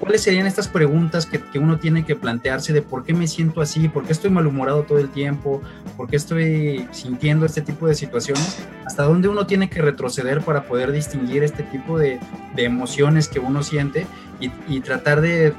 ¿Cuáles 0.00 0.22
serían 0.22 0.46
estas 0.46 0.66
preguntas 0.66 1.26
que, 1.26 1.58
uno 1.58 1.78
tiene 1.78 2.04
que 2.04 2.16
plantearse 2.16 2.72
de 2.72 2.82
por 2.82 3.04
qué 3.04 3.14
me 3.14 3.28
siento 3.28 3.60
así, 3.60 3.88
por 3.88 4.04
qué 4.04 4.12
estoy 4.12 4.30
malhumorado 4.30 4.82
todo 4.82 4.98
el 4.98 5.08
tiempo, 5.10 5.62
por 5.96 6.08
qué 6.08 6.16
estoy 6.16 6.88
sintiendo 6.90 7.46
este 7.46 7.62
tipo 7.62 7.86
de 7.86 7.94
situaciones? 7.94 8.66
¿Hasta 8.84 9.04
dónde 9.04 9.28
uno 9.28 9.46
tiene 9.46 9.70
que 9.70 9.80
retroceder 9.80 10.40
para 10.42 10.64
poder 10.64 10.90
distinguir 10.90 11.44
este 11.44 11.62
tipo 11.62 11.98
de, 11.98 12.18
emociones 12.56 13.28
que 13.28 13.38
uno 13.38 13.62
siente 13.62 14.06
y, 14.40 14.80
tratar 14.80 15.20
de, 15.20 15.52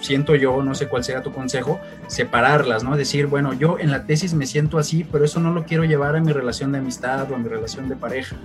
siento 0.00 0.36
yo, 0.36 0.62
no 0.62 0.74
sé 0.74 0.86
cuál 0.86 1.02
sea 1.02 1.22
tu 1.22 1.32
consejo, 1.32 1.80
separarlas, 2.06 2.84
¿no? 2.84 2.96
Decir, 2.96 3.26
bueno, 3.26 3.52
yo 3.52 3.78
en 3.78 3.90
la 3.90 4.04
tesis 4.04 4.34
me 4.34 4.46
siento 4.46 4.78
así, 4.78 5.04
pero 5.10 5.24
eso 5.24 5.40
no 5.40 5.52
lo 5.52 5.64
quiero 5.64 5.84
llevar 5.84 6.14
a 6.14 6.20
mi 6.20 6.32
relación 6.32 6.72
de 6.72 6.78
amistad 6.78 7.30
o 7.30 7.34
a 7.34 7.38
mi 7.38 7.48
relación 7.48 7.88
de 7.88 7.96
pareja. 7.96 8.36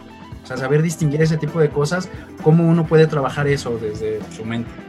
O 0.43 0.47
sea, 0.47 0.57
saber 0.57 0.81
distinguir 0.81 1.21
ese 1.21 1.37
tipo 1.37 1.59
de 1.59 1.69
cosas, 1.69 2.09
cómo 2.41 2.65
uno 2.65 2.87
puede 2.87 3.05
trabajar 3.05 3.47
eso 3.47 3.77
desde 3.77 4.19
su 4.33 4.45
mente. 4.45 4.86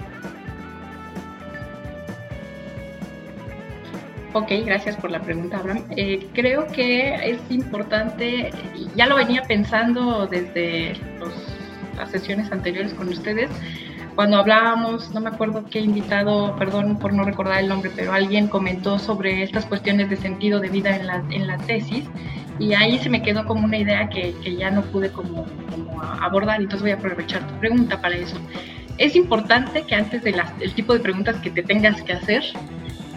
Ok, 4.34 4.52
gracias 4.64 4.96
por 4.96 5.10
la 5.10 5.20
pregunta, 5.20 5.58
Abraham. 5.58 5.84
Eh, 5.96 6.28
creo 6.34 6.66
que 6.66 7.14
es 7.30 7.38
importante, 7.50 8.50
ya 8.94 9.06
lo 9.06 9.16
venía 9.16 9.42
pensando 9.42 10.26
desde 10.26 10.94
las 11.96 12.10
sesiones 12.10 12.52
anteriores 12.52 12.92
con 12.94 13.08
ustedes, 13.08 13.50
cuando 14.18 14.36
hablábamos, 14.36 15.14
no 15.14 15.20
me 15.20 15.28
acuerdo 15.28 15.64
qué 15.70 15.78
invitado, 15.78 16.56
perdón 16.56 16.98
por 16.98 17.12
no 17.12 17.22
recordar 17.22 17.60
el 17.60 17.68
nombre, 17.68 17.92
pero 17.94 18.12
alguien 18.12 18.48
comentó 18.48 18.98
sobre 18.98 19.44
estas 19.44 19.64
cuestiones 19.64 20.10
de 20.10 20.16
sentido 20.16 20.58
de 20.58 20.68
vida 20.70 20.96
en 20.96 21.06
la, 21.06 21.22
en 21.30 21.46
la 21.46 21.56
tesis 21.58 22.02
Y 22.58 22.74
ahí 22.74 22.98
se 22.98 23.10
me 23.10 23.22
quedó 23.22 23.46
como 23.46 23.64
una 23.64 23.78
idea 23.78 24.08
que, 24.08 24.34
que 24.42 24.56
ya 24.56 24.72
no 24.72 24.82
pude 24.82 25.12
como, 25.12 25.46
como, 25.70 26.02
abordar, 26.02 26.60
entonces 26.60 26.82
voy 26.82 26.90
a 26.90 26.96
aprovechar 26.96 27.46
tu 27.46 27.54
pregunta 27.60 28.00
para 28.00 28.16
eso. 28.16 28.36
Es 28.96 29.14
importante 29.14 29.82
que 29.82 29.94
antes 29.94 30.24
del 30.24 30.42
tipo 30.74 30.94
de 30.94 30.98
preguntas 30.98 31.36
que 31.36 31.50
te 31.50 31.62
tengas 31.62 32.02
que 32.02 32.14
hacer, 32.14 32.42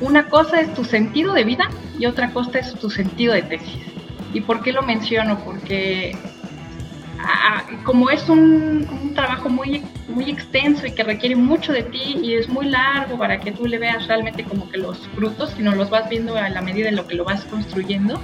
una 0.01 0.27
cosa 0.27 0.60
es 0.60 0.74
tu 0.74 0.84
sentido 0.84 1.34
de 1.34 1.43
vida 1.43 1.70
y 1.98 2.05
otra 2.05 2.31
cosa 2.31 2.60
es 2.60 2.74
tu 2.75 2.89
sentido 2.89 3.34
de 3.34 3.43
tesis. 3.43 3.81
¿Y 4.34 4.41
por 4.41 4.62
qué 4.62 4.74
lo 4.74 4.81
menciono? 4.81 5.39
Porque 5.46 6.15
como 7.84 8.10
es 8.10 8.27
un, 8.29 9.13
trabajo 9.15 9.50
muy, 9.50 9.84
muy 10.08 10.29
extenso 10.29 10.88
y 10.88 10.91
que 10.91 11.03
requiere 11.03 11.36
mucho 11.36 11.74
de 11.74 11.84
ti 11.84 12.17
y 12.22 12.36
es 12.36 12.48
muy 12.48 12.67
largo 12.67 13.17
para 13.17 13.39
que 13.39 13.51
tú 13.51 13.65
le 13.65 13.77
veas 13.77 14.08
realmente 14.08 14.43
como 14.43 14.70
que 14.70 14.77
los 14.77 15.08
frutos, 15.10 15.53
sino 15.55 15.75
los 15.75 15.89
vas 15.89 16.10
viendo 16.10 16.36
a 16.38 16.50
la 16.50 16.62
medida 16.62 16.86
de 16.86 16.96
lo 16.96 17.08
que 17.08 17.15
lo 17.15 17.25
vas 17.25 17.43
construyendo, 17.46 18.22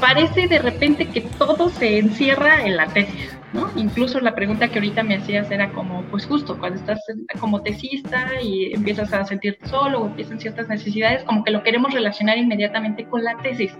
parece 0.00 0.48
de 0.48 0.58
repente 0.58 1.08
que 1.08 1.20
todo 1.20 1.68
se 1.70 1.98
encierra 1.98 2.64
en 2.64 2.76
la 2.76 2.86
tesis, 2.86 3.36
Incluso 3.76 4.20
la 4.20 4.34
pregunta 4.34 4.68
que 4.68 4.78
ahorita 4.78 5.02
me 5.02 5.16
hacías 5.16 5.50
era 5.50 5.70
como, 5.72 6.02
pues 6.10 6.26
justo, 6.26 6.58
cuando 6.58 6.78
estás 6.78 7.00
como 7.38 7.62
tesista 7.62 8.40
y 8.42 8.72
empiezas 8.72 9.12
a 9.12 9.24
sentirte 9.24 9.66
solo 9.68 10.00
o 10.00 10.06
empiezan 10.06 10.40
ciertas 10.40 10.68
necesidades, 10.68 11.24
como 11.24 11.44
que 11.44 11.50
lo 11.50 11.62
queremos 11.62 11.92
relacionar 11.92 12.38
inmediatamente 12.38 13.04
con 13.04 13.22
la 13.22 13.36
tesis. 13.38 13.76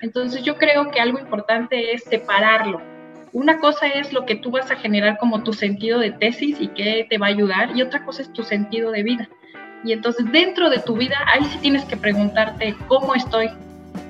Entonces 0.00 0.42
yo 0.42 0.56
creo 0.56 0.90
que 0.90 1.00
algo 1.00 1.18
importante 1.18 1.92
es 1.92 2.04
separarlo, 2.04 2.80
una 3.32 3.60
cosa 3.60 3.86
es 3.86 4.12
lo 4.12 4.26
que 4.26 4.34
tú 4.34 4.50
vas 4.50 4.70
a 4.70 4.76
generar 4.76 5.18
como 5.18 5.44
tu 5.44 5.52
sentido 5.52 6.00
de 6.00 6.10
tesis 6.10 6.60
y 6.60 6.68
qué 6.68 7.06
te 7.08 7.18
va 7.18 7.26
a 7.26 7.30
ayudar, 7.30 7.76
y 7.76 7.82
otra 7.82 8.04
cosa 8.04 8.22
es 8.22 8.32
tu 8.32 8.42
sentido 8.42 8.90
de 8.90 9.04
vida. 9.04 9.28
Y 9.84 9.92
entonces 9.92 10.26
dentro 10.32 10.68
de 10.68 10.78
tu 10.80 10.96
vida, 10.96 11.16
ahí 11.32 11.44
sí 11.44 11.58
tienes 11.58 11.84
que 11.84 11.96
preguntarte 11.96 12.74
cómo 12.88 13.14
estoy, 13.14 13.48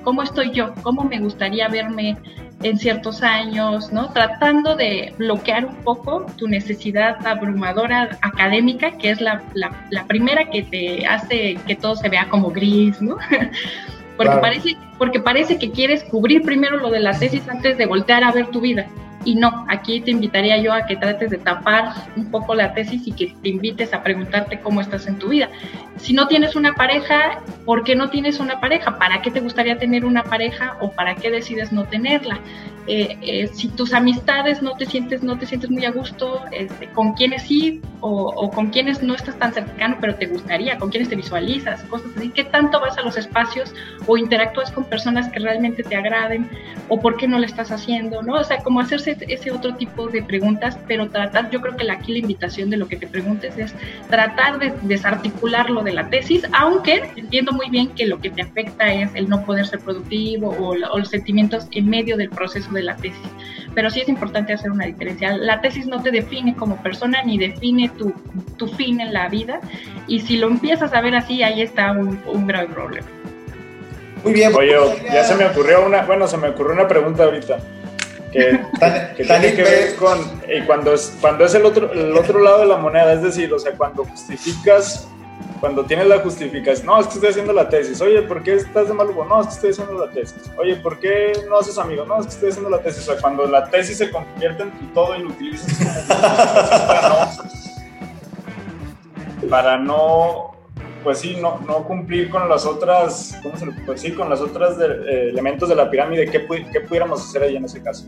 cómo 0.03 0.23
estoy 0.23 0.51
yo, 0.51 0.73
cómo 0.81 1.03
me 1.03 1.19
gustaría 1.19 1.67
verme 1.67 2.17
en 2.63 2.77
ciertos 2.77 3.21
años, 3.23 3.91
¿no? 3.91 4.11
Tratando 4.11 4.75
de 4.75 5.13
bloquear 5.17 5.65
un 5.65 5.75
poco 5.77 6.25
tu 6.37 6.47
necesidad 6.47 7.25
abrumadora 7.25 8.17
académica, 8.21 8.97
que 8.97 9.11
es 9.11 9.21
la, 9.21 9.41
la, 9.53 10.05
primera 10.05 10.49
que 10.49 10.63
te 10.63 11.05
hace 11.05 11.57
que 11.67 11.75
todo 11.75 11.95
se 11.95 12.09
vea 12.09 12.27
como 12.29 12.51
gris, 12.51 13.01
¿no? 13.01 13.17
porque, 14.17 14.37
parece, 14.37 14.77
porque 14.97 15.19
parece 15.19 15.57
que 15.57 15.71
quieres 15.71 16.03
cubrir 16.03 16.41
primero 16.43 16.77
lo 16.77 16.89
de 16.89 16.99
la 16.99 17.17
tesis 17.17 17.47
antes 17.47 17.77
de 17.77 17.85
voltear 17.85 18.23
a 18.23 18.31
ver 18.31 18.47
tu 18.47 18.61
vida. 18.61 18.87
Y 19.23 19.35
no, 19.35 19.65
aquí 19.69 20.01
te 20.01 20.11
invitaría 20.11 20.57
yo 20.57 20.73
a 20.73 20.85
que 20.85 20.95
trates 20.95 21.29
de 21.29 21.37
tapar 21.37 21.93
un 22.15 22.31
poco 22.31 22.55
la 22.55 22.73
tesis 22.73 23.03
y 23.05 23.11
que 23.11 23.35
te 23.41 23.49
invites 23.49 23.93
a 23.93 24.01
preguntarte 24.03 24.59
cómo 24.59 24.81
estás 24.81 25.07
en 25.07 25.19
tu 25.19 25.29
vida. 25.29 25.49
Si 25.97 26.13
no 26.13 26.27
tienes 26.27 26.55
una 26.55 26.73
pareja, 26.73 27.39
¿por 27.65 27.83
qué 27.83 27.95
no 27.95 28.09
tienes 28.09 28.39
una 28.39 28.59
pareja? 28.59 28.97
¿Para 28.97 29.21
qué 29.21 29.29
te 29.29 29.39
gustaría 29.39 29.77
tener 29.77 30.05
una 30.05 30.23
pareja 30.23 30.77
o 30.81 30.91
para 30.91 31.15
qué 31.15 31.29
decides 31.29 31.71
no 31.71 31.83
tenerla? 31.83 32.39
Eh, 32.87 33.15
eh, 33.21 33.47
si 33.53 33.67
tus 33.69 33.93
amistades 33.93 34.63
no 34.63 34.75
te 34.75 34.87
sientes, 34.87 35.21
no 35.21 35.37
te 35.37 35.45
sientes 35.45 35.69
muy 35.69 35.85
a 35.85 35.91
gusto, 35.91 36.41
este, 36.51 36.87
con 36.87 37.13
quiénes 37.13 37.43
sí 37.43 37.79
o, 37.99 38.49
con 38.49 38.71
quiénes 38.71 39.03
no 39.03 39.13
estás 39.13 39.37
tan 39.37 39.53
cercano, 39.53 39.97
pero 40.01 40.15
te 40.15 40.25
gustaría, 40.25 40.79
con 40.79 40.89
quiénes 40.89 41.07
te 41.07 41.15
visualizas, 41.15 41.83
cosas 41.83 42.09
así, 42.17 42.29
qué 42.29 42.43
tanto 42.43 42.79
vas 42.79 42.97
a 42.97 43.03
los 43.03 43.17
espacios 43.17 43.75
o 44.07 44.17
interactúas 44.17 44.71
con 44.71 44.85
personas 44.85 45.29
que 45.29 45.39
realmente 45.39 45.83
te 45.83 45.95
agraden 45.95 46.49
o 46.89 46.99
por 46.99 47.17
qué 47.17 47.27
no 47.27 47.37
lo 47.37 47.45
estás 47.45 47.71
haciendo, 47.71 48.23
¿no? 48.23 48.33
O 48.33 48.43
sea, 48.43 48.57
como 48.57 48.79
hacerse 48.79 49.10
ese 49.27 49.51
otro 49.51 49.75
tipo 49.75 50.07
de 50.07 50.21
preguntas, 50.21 50.77
pero 50.87 51.09
tratar, 51.09 51.49
yo 51.49 51.61
creo 51.61 51.75
que 51.75 51.89
aquí 51.91 52.13
la 52.13 52.19
invitación 52.19 52.69
de 52.69 52.77
lo 52.77 52.87
que 52.87 52.97
te 52.97 53.07
preguntes 53.07 53.57
es 53.57 53.73
tratar 54.09 54.59
de 54.59 54.73
desarticular 54.83 55.69
lo 55.69 55.81
de 55.81 55.93
la 55.93 56.09
tesis, 56.09 56.43
aunque 56.53 57.03
entiendo 57.15 57.51
muy 57.51 57.69
bien 57.69 57.89
que 57.89 58.05
lo 58.05 58.19
que 58.19 58.29
te 58.29 58.41
afecta 58.41 58.91
es 58.93 59.09
el 59.15 59.29
no 59.29 59.45
poder 59.45 59.65
ser 59.65 59.79
productivo 59.79 60.55
o 60.59 60.75
los 60.75 61.09
sentimientos 61.09 61.67
en 61.71 61.89
medio 61.89 62.17
del 62.17 62.29
proceso 62.29 62.71
de 62.71 62.83
la 62.83 62.95
tesis. 62.95 63.27
Pero 63.73 63.89
sí 63.89 64.01
es 64.01 64.09
importante 64.09 64.53
hacer 64.53 64.71
una 64.71 64.85
diferencia. 64.85 65.37
La 65.37 65.61
tesis 65.61 65.87
no 65.87 66.01
te 66.01 66.11
define 66.11 66.55
como 66.55 66.81
persona 66.83 67.23
ni 67.23 67.37
define 67.37 67.89
tu, 67.89 68.13
tu 68.57 68.67
fin 68.67 68.99
en 68.99 69.13
la 69.13 69.29
vida. 69.29 69.61
Y 70.07 70.19
si 70.19 70.37
lo 70.37 70.47
empiezas 70.47 70.93
a 70.93 71.01
ver 71.01 71.15
así, 71.15 71.41
ahí 71.41 71.61
está 71.61 71.91
un, 71.91 72.19
un 72.25 72.47
grave 72.47 72.67
problema. 72.67 73.07
Muy 74.23 74.33
bien. 74.33 74.53
Oye, 74.53 74.75
ya 75.11 75.23
se 75.23 75.35
me 75.35 75.45
ocurrió 75.45 75.85
una, 75.85 76.03
bueno, 76.03 76.27
se 76.27 76.37
me 76.37 76.49
ocurrió 76.49 76.73
una 76.73 76.87
pregunta 76.87 77.23
ahorita. 77.23 77.59
Que, 78.31 78.61
que 79.17 79.25
tiene 79.25 79.53
que 79.53 79.63
ver 79.63 79.95
con 79.95 80.19
y 80.47 80.61
cuando 80.61 80.93
es 80.93 81.17
cuando 81.19 81.43
es 81.43 81.53
el 81.53 81.65
otro 81.65 81.91
el 81.91 82.17
otro 82.17 82.39
lado 82.39 82.59
de 82.59 82.65
la 82.65 82.77
moneda 82.77 83.13
es 83.13 83.21
decir 83.21 83.53
o 83.53 83.59
sea 83.59 83.73
cuando 83.73 84.05
justificas 84.05 85.09
cuando 85.61 85.85
tienes 85.85 86.07
la 86.07 86.19
justificación, 86.19 86.87
no, 86.87 86.99
es 86.99 87.05
que 87.05 87.13
estoy 87.13 87.29
haciendo 87.29 87.53
la 87.53 87.69
tesis, 87.69 88.01
oye, 88.01 88.23
¿por 88.23 88.41
qué 88.41 88.55
estás 88.55 88.87
de 88.87 88.95
mal 88.95 89.09
humor? 89.09 89.27
No, 89.27 89.41
es 89.41 89.47
que 89.47 89.53
estoy 89.53 89.69
haciendo 89.69 90.05
la 90.05 90.11
tesis, 90.11 90.49
oye, 90.57 90.75
¿por 90.77 90.99
qué 90.99 91.33
no 91.47 91.59
haces 91.59 91.77
amigos? 91.77 92.07
No, 92.07 92.19
es 92.19 92.25
que 92.25 92.33
estoy 92.33 92.49
haciendo 92.49 92.71
la 92.71 92.81
tesis, 92.81 93.07
o 93.07 93.11
sea, 93.11 93.21
cuando 93.21 93.45
la 93.45 93.69
tesis 93.69 93.99
se 93.99 94.09
convierte 94.09 94.63
en 94.63 94.71
tu 94.71 94.87
todo 94.87 95.15
y 95.15 95.21
lo 95.21 95.29
utilizas 95.29 96.07
para 96.87 97.09
no, 97.09 97.31
para 99.49 99.77
no, 99.77 100.51
pues 101.03 101.19
sí, 101.19 101.37
no, 101.41 101.59
no 101.67 101.83
cumplir 101.83 102.29
con 102.29 102.47
las 102.47 102.65
otras, 102.65 103.37
¿cómo 103.43 103.57
se 103.57 103.65
lo, 103.65 103.73
pues 103.85 104.01
sí, 104.01 104.11
con 104.13 104.29
las 104.29 104.41
otras 104.41 104.77
eh, 104.79 105.29
elementos 105.29 105.69
de 105.69 105.75
la 105.75 105.89
pirámide, 105.89 106.27
¿qué, 106.29 106.45
¿qué 106.71 106.81
pudiéramos 106.81 107.21
hacer 107.21 107.43
ahí 107.43 107.55
en 107.55 107.65
ese 107.65 107.81
caso? 107.81 108.05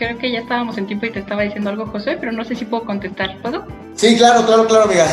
creo 0.00 0.16
que 0.16 0.32
ya 0.32 0.40
estábamos 0.40 0.78
en 0.78 0.86
tiempo 0.86 1.06
y 1.06 1.10
te 1.10 1.18
estaba 1.20 1.42
diciendo 1.42 1.68
algo, 1.68 1.86
José, 1.86 2.16
pero 2.18 2.32
no 2.32 2.42
sé 2.42 2.56
si 2.56 2.64
puedo 2.64 2.84
contestar. 2.84 3.36
¿Puedo? 3.42 3.66
Sí, 3.94 4.16
claro, 4.16 4.46
claro, 4.46 4.66
claro, 4.66 4.84
amiga. 4.84 5.06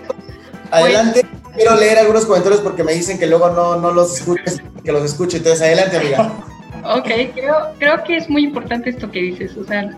Adelante, 0.70 1.26
quiero 1.54 1.76
leer 1.76 1.98
algunos 1.98 2.24
comentarios 2.24 2.62
porque 2.62 2.82
me 2.82 2.94
dicen 2.94 3.18
que 3.18 3.26
luego 3.26 3.50
no, 3.50 3.76
no 3.76 3.92
los 3.92 4.18
escuches, 4.18 4.62
que 4.82 4.90
los 4.90 5.04
escuche. 5.04 5.36
Entonces, 5.36 5.60
adelante, 5.62 5.98
amiga. 5.98 6.32
Ok, 6.84 7.06
creo, 7.36 7.54
creo 7.78 8.02
que 8.02 8.16
es 8.16 8.28
muy 8.28 8.42
importante 8.42 8.90
esto 8.90 9.08
que 9.08 9.20
dices. 9.20 9.56
O 9.56 9.62
sea, 9.62 9.96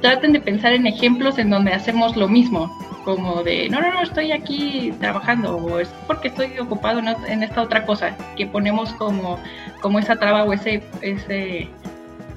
traten 0.00 0.32
de 0.32 0.40
pensar 0.40 0.72
en 0.72 0.86
ejemplos 0.86 1.38
en 1.38 1.50
donde 1.50 1.72
hacemos 1.72 2.16
lo 2.16 2.28
mismo, 2.28 2.70
como 3.04 3.42
de, 3.42 3.68
no, 3.68 3.80
no, 3.80 3.92
no, 3.92 4.02
estoy 4.02 4.32
aquí 4.32 4.92
trabajando, 5.00 5.56
o 5.56 5.78
es 5.78 5.88
porque 6.06 6.28
estoy 6.28 6.58
ocupado 6.58 7.00
en, 7.26 7.42
esta 7.42 7.62
otra 7.62 7.84
cosa, 7.86 8.16
que 8.36 8.46
ponemos 8.46 8.92
como, 8.94 9.38
como 9.80 9.98
esa 9.98 10.16
traba 10.16 10.44
o 10.44 10.52
ese, 10.52 10.82
ese 11.00 11.68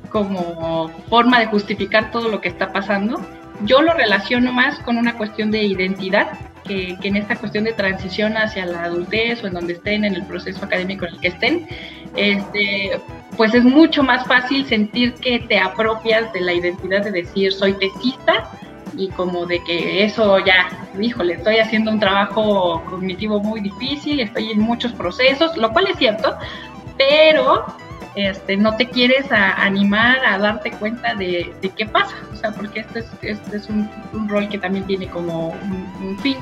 como 0.10 0.89
forma 1.10 1.39
de 1.39 1.48
justificar 1.48 2.12
todo 2.12 2.29
lo 2.29 2.39
que 2.39 2.48
está 2.48 2.72
pasando. 2.72 3.20
Yo 3.65 3.82
lo 3.82 3.93
relaciono 3.93 4.51
más 4.51 4.79
con 4.79 4.98
una 4.98 5.17
cuestión 5.17 5.51
de 5.51 5.63
identidad 5.63 6.27
que, 6.63 6.96
en 7.01 7.15
esta 7.15 7.36
cuestión 7.36 7.63
de 7.63 7.74
transición 7.74 8.38
hacia 8.38 8.65
la 8.65 8.84
adultez 8.84 9.43
o 9.43 9.48
en 9.48 9.53
donde 9.53 9.74
estén 9.74 10.05
en 10.05 10.15
el 10.15 10.24
proceso 10.24 10.63
académico 10.63 11.05
en 11.05 11.15
el 11.15 11.20
que 11.20 11.27
estén, 11.29 11.67
este, 12.15 13.00
pues 13.36 13.53
es 13.53 13.63
mucho 13.63 14.03
más 14.03 14.25
fácil 14.27 14.65
sentir 14.65 15.13
que 15.15 15.39
te 15.39 15.60
apropias 15.60 16.32
de 16.34 16.41
la 16.41 16.53
identidad 16.53 17.03
de 17.03 17.12
decir 17.12 17.51
soy 17.51 17.74
tesista 17.74 18.50
y 18.98 19.10
como 19.10 19.46
de 19.46 19.64
que 19.64 20.04
eso 20.04 20.40
ya, 20.40 20.70
híjole, 21.00 21.36
estoy 21.36 21.58
haciendo 21.58 21.92
un 21.92 22.00
trabajo 22.00 22.84
cognitivo 22.90 23.40
muy 23.40 23.62
difícil, 23.62 24.20
estoy 24.20 24.52
en 24.52 24.60
muchos 24.60 24.92
procesos, 24.94 25.56
lo 25.58 25.72
cual 25.72 25.88
es 25.88 25.98
cierto, 25.98 26.36
pero 26.98 27.66
este, 28.16 28.58
no 28.58 28.76
te 28.76 28.88
quieres 28.88 29.32
animar 29.32 30.24
a 30.26 30.38
darte 30.38 30.72
cuenta 30.72 31.16
de, 31.16 31.54
qué 31.76 31.86
pasa, 31.86 32.16
o 32.32 32.36
sea, 32.36 32.52
porque 32.52 32.82
este 32.82 33.00
es, 33.00 33.08
este 33.22 33.58
es 33.58 33.70
un, 33.70 33.90
rol 34.28 34.48
que 34.50 34.60
también 34.60 34.86
tiene 34.86 35.08
como 35.08 35.50
un, 36.02 36.18
fin. 36.20 36.38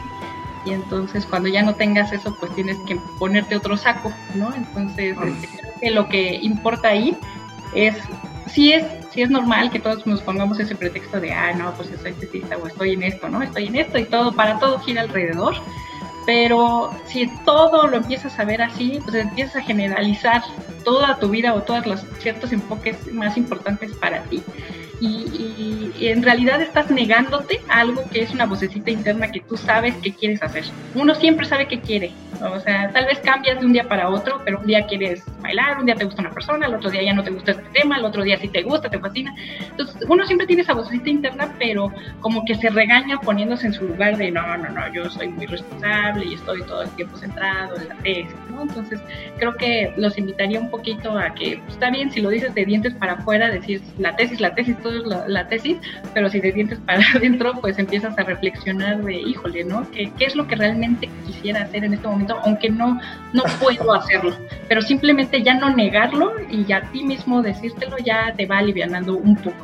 Y 0.66 0.74
entonces 0.74 1.26
cuando 1.26 1.50
ya 1.50 1.64
no 1.64 1.74
tengas 1.74 2.12
eso, 2.12 2.36
pues 2.40 2.54
tienes 2.54 2.78
que 2.88 2.96
ponerte 3.18 3.56
otro 3.56 3.78
saco, 3.78 4.12
¿no? 4.36 4.54
Entonces, 4.54 5.18
este, 5.24 5.48
creo 5.48 5.74
que 5.80 5.92
lo 5.92 6.10
que 6.10 6.36
importa 6.36 6.90
ahí 6.90 7.18
es, 7.74 7.96
si 8.48 8.74
es, 8.74 8.84
si 9.12 9.22
es 9.22 9.30
normal 9.30 9.72
que 9.72 9.80
todos 9.80 10.06
nos 10.06 10.22
pongamos 10.22 10.60
ese 10.60 10.76
pretexto 10.76 11.20
de, 11.20 11.32
ah, 11.32 11.54
no, 11.54 11.74
pues 11.74 11.90
soy 12.02 12.14
tesista 12.14 12.58
o 12.58 12.68
estoy 12.68 12.94
en 12.94 13.04
esto, 13.04 13.30
¿no? 13.30 13.42
Estoy 13.42 13.68
en 13.68 13.76
esto 13.76 13.98
y 13.98 14.06
todo, 14.06 14.34
para 14.34 14.60
todo 14.60 14.80
gira 14.80 15.02
alrededor 15.02 15.56
pero 16.26 16.92
si 17.06 17.28
todo 17.46 17.88
lo 17.88 17.98
empiezas 17.98 18.38
a 18.40 18.46
ver 18.46 18.62
así, 18.62 19.00
pues 19.04 19.16
empiezas 19.16 19.58
a 19.58 19.62
generalizar 19.62 20.44
toda 20.84 21.18
tu 21.18 21.30
vida 21.30 21.54
o 21.54 21.64
todos 21.64 21.86
los 21.86 22.02
ciertos 22.20 22.52
enfoques 22.52 23.12
más 23.12 23.38
importantes 23.38 23.94
para 23.94 24.24
ti. 24.24 24.44
Y, 25.00 25.92
en 26.00 26.24
realidad 26.24 26.62
estás 26.62 26.90
negándote 26.90 27.62
algo 27.68 28.04
que 28.10 28.22
es 28.22 28.32
una 28.32 28.46
vocecita 28.46 28.90
interna 28.90 29.32
que 29.32 29.40
tú 29.40 29.56
sabes 29.56 29.96
que 29.98 30.14
quieres 30.14 30.42
hacer. 30.42 30.64
Uno 30.96 31.14
siempre 31.14 31.46
sabe 31.46 31.68
qué 31.68 31.80
quiere. 31.80 32.12
O 32.42 32.60
sea, 32.60 32.92
tal 32.92 33.06
vez 33.06 33.20
cambias 33.20 33.60
de 33.60 33.66
un 33.66 33.74
día 33.74 33.88
para 33.88 34.10
otro, 34.10 34.42
pero 34.44 34.60
un 34.60 34.66
día 34.66 34.88
quieres 34.88 35.24
bailar, 35.42 35.80
un 35.80 35.86
día 35.86 35.96
te 35.96 36.06
gusta 36.06 36.22
una 36.22 36.32
persona, 36.32 36.68
el 36.68 36.76
otro 36.76 36.90
día 36.90 37.04
ya 37.04 37.14
no 37.14 37.24
te 37.24 37.32
gusta 37.32 37.52
este 37.52 37.64
tema, 37.74 37.98
el 37.98 38.06
otro 38.06 38.24
día 38.24 38.38
sí 38.38 38.48
te 38.48 38.62
gusta, 38.64 38.90
te 38.90 39.00
fascina. 39.00 39.34
Entonces, 39.60 39.96
uno 40.08 40.26
siempre 40.26 40.48
tiene 40.48 40.62
esa 40.62 40.74
vocecita 40.74 41.10
interna, 41.10 41.54
pero 41.60 41.92
como 42.20 42.44
que 42.46 42.56
se 42.56 42.70
regaña 42.70 43.20
poniéndose 43.20 43.68
en 43.68 43.74
su 43.74 43.88
lugar 43.88 44.18
de 44.18 44.32
no, 44.32 44.58
no, 44.58 44.70
no, 44.70 44.94
yo 44.94 45.10
soy 45.10 45.30
muy 45.30 45.46
responsable 45.46 46.26
y 46.26 46.34
estoy 46.36 46.62
todo 46.64 46.84
el 46.84 46.90
tiempo 46.92 47.18
centrado 47.18 47.78
en 47.78 47.90
la 47.90 47.96
tesis, 47.96 48.36
¿no? 48.50 48.64
Entonces, 48.64 49.00
creo 49.38 49.56
que 49.56 49.94
los 49.98 50.18
invitaría 50.18 50.60
un 50.60 50.70
poquito 50.70 51.18
a 51.18 51.34
que 51.34 51.58
pues, 51.58 51.74
está 51.74 51.90
bien 51.90 52.12
si 52.12 52.22
lo 52.22 52.30
dices 52.30 52.54
de 52.54 52.66
dientes 52.66 52.94
para 52.96 53.14
afuera, 53.14 53.50
decir 53.50 53.82
la 53.98 54.16
tesis, 54.16 54.40
la 54.40 54.54
tesis, 54.54 54.78
todo 54.82 54.98
es 54.98 55.28
la, 55.28 55.48
tesis, 55.48 55.78
pero 56.14 56.30
si 56.30 56.40
de 56.40 56.52
dientes 56.52 56.80
para 56.86 57.02
adentro, 57.16 57.54
pues 57.60 57.78
empiezas 57.80 58.18
a 58.18 58.24
reflexionar 58.24 59.02
de, 59.04 59.16
híjole, 59.16 59.64
¿no? 59.64 59.90
¿Qué, 59.92 60.12
¿Qué 60.18 60.26
es 60.26 60.36
lo 60.36 60.48
que 60.48 60.56
realmente 60.56 61.10
quisiera 61.26 61.64
hacer 61.64 61.84
en 61.84 61.94
este 61.94 62.08
momento? 62.08 62.40
Aunque 62.44 62.70
no, 62.70 63.00
no 63.34 63.44
puedo 63.60 63.94
hacerlo, 63.94 64.36
pero 64.68 64.82
simplemente 64.82 65.41
que 65.42 65.46
ya 65.46 65.56
no 65.56 65.76
negarlo 65.76 66.34
y 66.50 66.66
ya 66.66 66.78
a 66.78 66.92
ti 66.92 67.04
mismo 67.04 67.42
decírtelo 67.42 67.98
ya 67.98 68.34
te 68.36 68.46
va 68.46 68.60
alivianando 68.60 69.18
un 69.18 69.36
poco. 69.36 69.58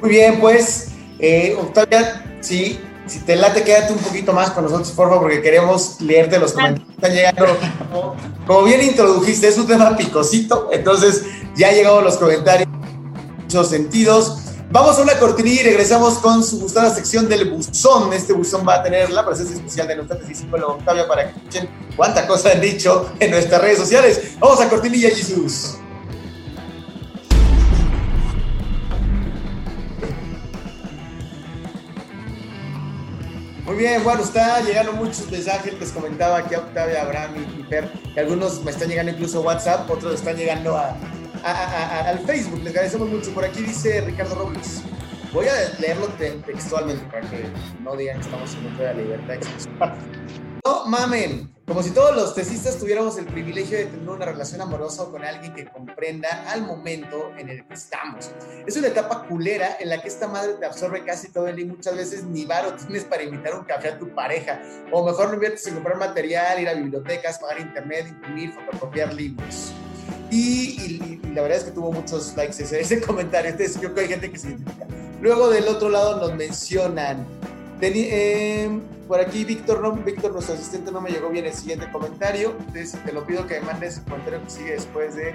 Muy 0.00 0.10
bien, 0.10 0.38
pues, 0.40 0.92
eh, 1.18 1.56
Octavia, 1.58 2.22
sí, 2.40 2.78
si 3.06 3.20
te 3.20 3.36
late, 3.36 3.62
quédate 3.62 3.92
un 3.92 3.98
poquito 3.98 4.32
más 4.32 4.50
con 4.50 4.64
nosotros, 4.64 4.90
por 4.92 5.08
favor, 5.08 5.22
porque 5.22 5.40
queremos 5.40 6.00
leerte 6.00 6.38
los 6.38 6.52
comentarios. 6.52 6.94
Están 6.94 7.12
llegando, 7.12 7.46
como, 8.46 8.64
bien 8.64 8.82
introdujiste, 8.82 9.48
es 9.48 9.58
un 9.58 9.66
tema 9.66 9.96
picosito, 9.96 10.68
entonces 10.72 11.24
ya 11.56 11.68
han 11.68 11.74
llegado 11.74 12.02
los 12.02 12.16
comentarios 12.16 12.68
en 12.68 13.42
muchos 13.42 13.68
sentidos. 13.68 14.43
Vamos 14.74 14.98
a 14.98 15.02
una 15.02 15.16
cortinilla 15.20 15.60
y 15.60 15.64
regresamos 15.66 16.14
con 16.14 16.42
su 16.42 16.58
gustada 16.58 16.92
sección 16.92 17.28
del 17.28 17.48
buzón. 17.48 18.12
Este 18.12 18.32
buzón 18.32 18.66
va 18.66 18.74
a 18.74 18.82
tener 18.82 19.08
la 19.08 19.24
presencia 19.24 19.54
especial 19.54 19.86
de 19.86 19.94
nuestra 19.94 20.18
psicóloga 20.26 20.72
Octavia 20.72 21.06
para 21.06 21.22
que 21.22 21.38
escuchen 21.38 21.68
cuánta 21.94 22.26
cosa 22.26 22.50
han 22.50 22.60
dicho 22.60 23.08
en 23.20 23.30
nuestras 23.30 23.60
redes 23.60 23.78
sociales. 23.78 24.34
Vamos 24.40 24.60
a 24.60 24.68
cortinilla, 24.68 25.10
Jesús. 25.10 25.76
Muy 33.64 33.76
bien, 33.76 34.02
bueno, 34.02 34.24
está 34.24 34.60
llegando 34.60 34.92
muchos 34.94 35.30
mensajes, 35.30 35.78
les 35.78 35.92
comentaba 35.92 36.38
aquí 36.38 36.56
a 36.56 36.58
Octavia, 36.58 37.02
Abraham 37.02 37.46
y, 37.60 37.62
Per, 37.62 37.92
que 38.12 38.18
algunos 38.18 38.64
me 38.64 38.72
están 38.72 38.88
llegando 38.88 39.12
incluso 39.12 39.38
a 39.38 39.42
WhatsApp, 39.42 39.88
otros 39.88 40.14
están 40.14 40.34
llegando 40.36 40.76
a, 40.76 40.96
al 41.44 42.18
Facebook, 42.20 42.60
les 42.62 42.72
agradecemos 42.72 43.08
mucho. 43.08 43.32
Por 43.32 43.44
aquí 43.44 43.62
dice 43.62 44.00
Ricardo 44.00 44.34
Robles, 44.34 44.82
voy 45.32 45.46
a 45.46 45.78
leerlo 45.78 46.06
textualmente 46.46 47.04
para 47.06 47.28
que 47.28 47.44
no 47.80 47.96
digan 47.96 48.18
que 48.18 48.24
estamos 48.24 48.54
en 48.54 48.62
contra 48.62 48.88
de 48.88 48.94
la 48.94 49.02
libertad 49.02 49.34
No 50.64 50.86
mamen, 50.86 51.52
como 51.66 51.82
si 51.82 51.90
todos 51.90 52.16
los 52.16 52.34
tesistas 52.34 52.78
tuviéramos 52.78 53.18
el 53.18 53.26
privilegio 53.26 53.76
de 53.76 53.86
tener 53.86 54.08
una 54.08 54.24
relación 54.24 54.62
amorosa 54.62 55.04
con 55.10 55.22
alguien 55.22 55.54
que 55.54 55.66
comprenda 55.66 56.50
al 56.50 56.62
momento 56.62 57.30
en 57.36 57.50
el 57.50 57.66
que 57.66 57.74
estamos. 57.74 58.30
Es 58.66 58.76
una 58.78 58.88
etapa 58.88 59.26
culera 59.26 59.76
en 59.80 59.90
la 59.90 60.00
que 60.00 60.08
esta 60.08 60.28
madre 60.28 60.54
te 60.54 60.64
absorbe 60.64 61.04
casi 61.04 61.30
todo 61.30 61.48
el 61.48 61.56
día 61.56 61.66
y 61.66 61.68
muchas 61.68 61.94
veces 61.94 62.24
ni 62.24 62.46
varo 62.46 62.72
tienes 62.74 63.04
para 63.04 63.22
invitar 63.22 63.54
un 63.54 63.64
café 63.64 63.88
a 63.88 63.98
tu 63.98 64.14
pareja. 64.14 64.62
O 64.90 65.04
mejor 65.04 65.28
no 65.28 65.34
inviertes 65.34 65.66
en 65.66 65.74
comprar 65.74 65.98
material, 65.98 66.60
ir 66.60 66.68
a 66.70 66.74
bibliotecas, 66.74 67.38
pagar 67.38 67.60
internet, 67.60 68.06
imprimir, 68.08 68.52
fotocopiar 68.52 69.12
libros. 69.12 69.74
Y, 70.34 71.20
la 71.32 71.42
verdad 71.42 71.58
es 71.58 71.64
que 71.64 71.70
tuvo 71.70 71.92
muchos 71.92 72.34
likes 72.36 72.62
ese, 72.62 72.80
ese 72.80 73.00
comentario, 73.00 73.50
entonces 73.50 73.76
creo 73.78 73.94
que 73.94 74.00
hay 74.00 74.08
gente 74.08 74.30
que 74.30 74.38
se 74.38 74.48
identifica. 74.48 74.86
Luego 75.20 75.48
del 75.48 75.68
otro 75.68 75.88
lado 75.88 76.18
nos 76.20 76.34
mencionan 76.34 77.26
eh, 77.92 78.80
por 79.06 79.20
aquí 79.20 79.44
Víctor, 79.44 79.80
no, 79.82 79.92
Víctor, 79.92 80.32
nuestro 80.32 80.54
asistente, 80.54 80.90
no 80.90 81.00
me 81.00 81.10
llegó 81.10 81.28
bien 81.28 81.44
el 81.44 81.52
siguiente 81.52 81.90
comentario. 81.92 82.54
Entonces 82.58 82.98
te 83.04 83.12
lo 83.12 83.26
pido 83.26 83.46
que 83.46 83.60
me 83.60 83.66
mandes 83.66 83.98
el 83.98 84.04
comentario 84.04 84.42
que 84.42 84.50
sigue 84.50 84.72
después 84.72 85.14
de, 85.14 85.34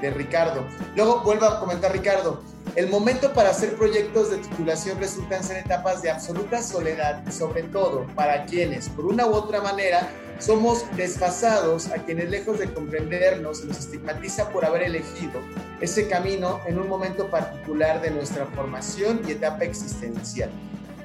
de 0.00 0.10
Ricardo. 0.10 0.64
Luego 0.96 1.22
vuelva 1.22 1.58
a 1.58 1.60
comentar 1.60 1.92
Ricardo. 1.92 2.42
El 2.76 2.88
momento 2.88 3.32
para 3.32 3.50
hacer 3.50 3.74
proyectos 3.74 4.30
de 4.30 4.38
titulación 4.38 4.98
resultan 4.98 5.42
ser 5.42 5.56
etapas 5.56 6.02
de 6.02 6.10
absoluta 6.10 6.62
soledad 6.62 7.20
sobre 7.30 7.64
todo 7.64 8.06
para 8.14 8.44
quienes, 8.44 8.88
por 8.88 9.06
una 9.06 9.26
u 9.26 9.32
otra 9.32 9.60
manera, 9.60 10.08
somos 10.38 10.84
desfasados 10.96 11.88
a 11.88 11.96
quienes 12.04 12.30
lejos 12.30 12.60
de 12.60 12.72
comprendernos 12.72 13.64
nos 13.64 13.78
estigmatiza 13.78 14.48
por 14.50 14.64
haber 14.64 14.82
elegido 14.82 15.40
ese 15.80 16.08
camino 16.08 16.60
en 16.66 16.78
un 16.78 16.88
momento 16.88 17.28
particular 17.28 18.00
de 18.00 18.12
nuestra 18.12 18.46
formación 18.46 19.20
y 19.26 19.32
etapa 19.32 19.64
existencial 19.64 20.50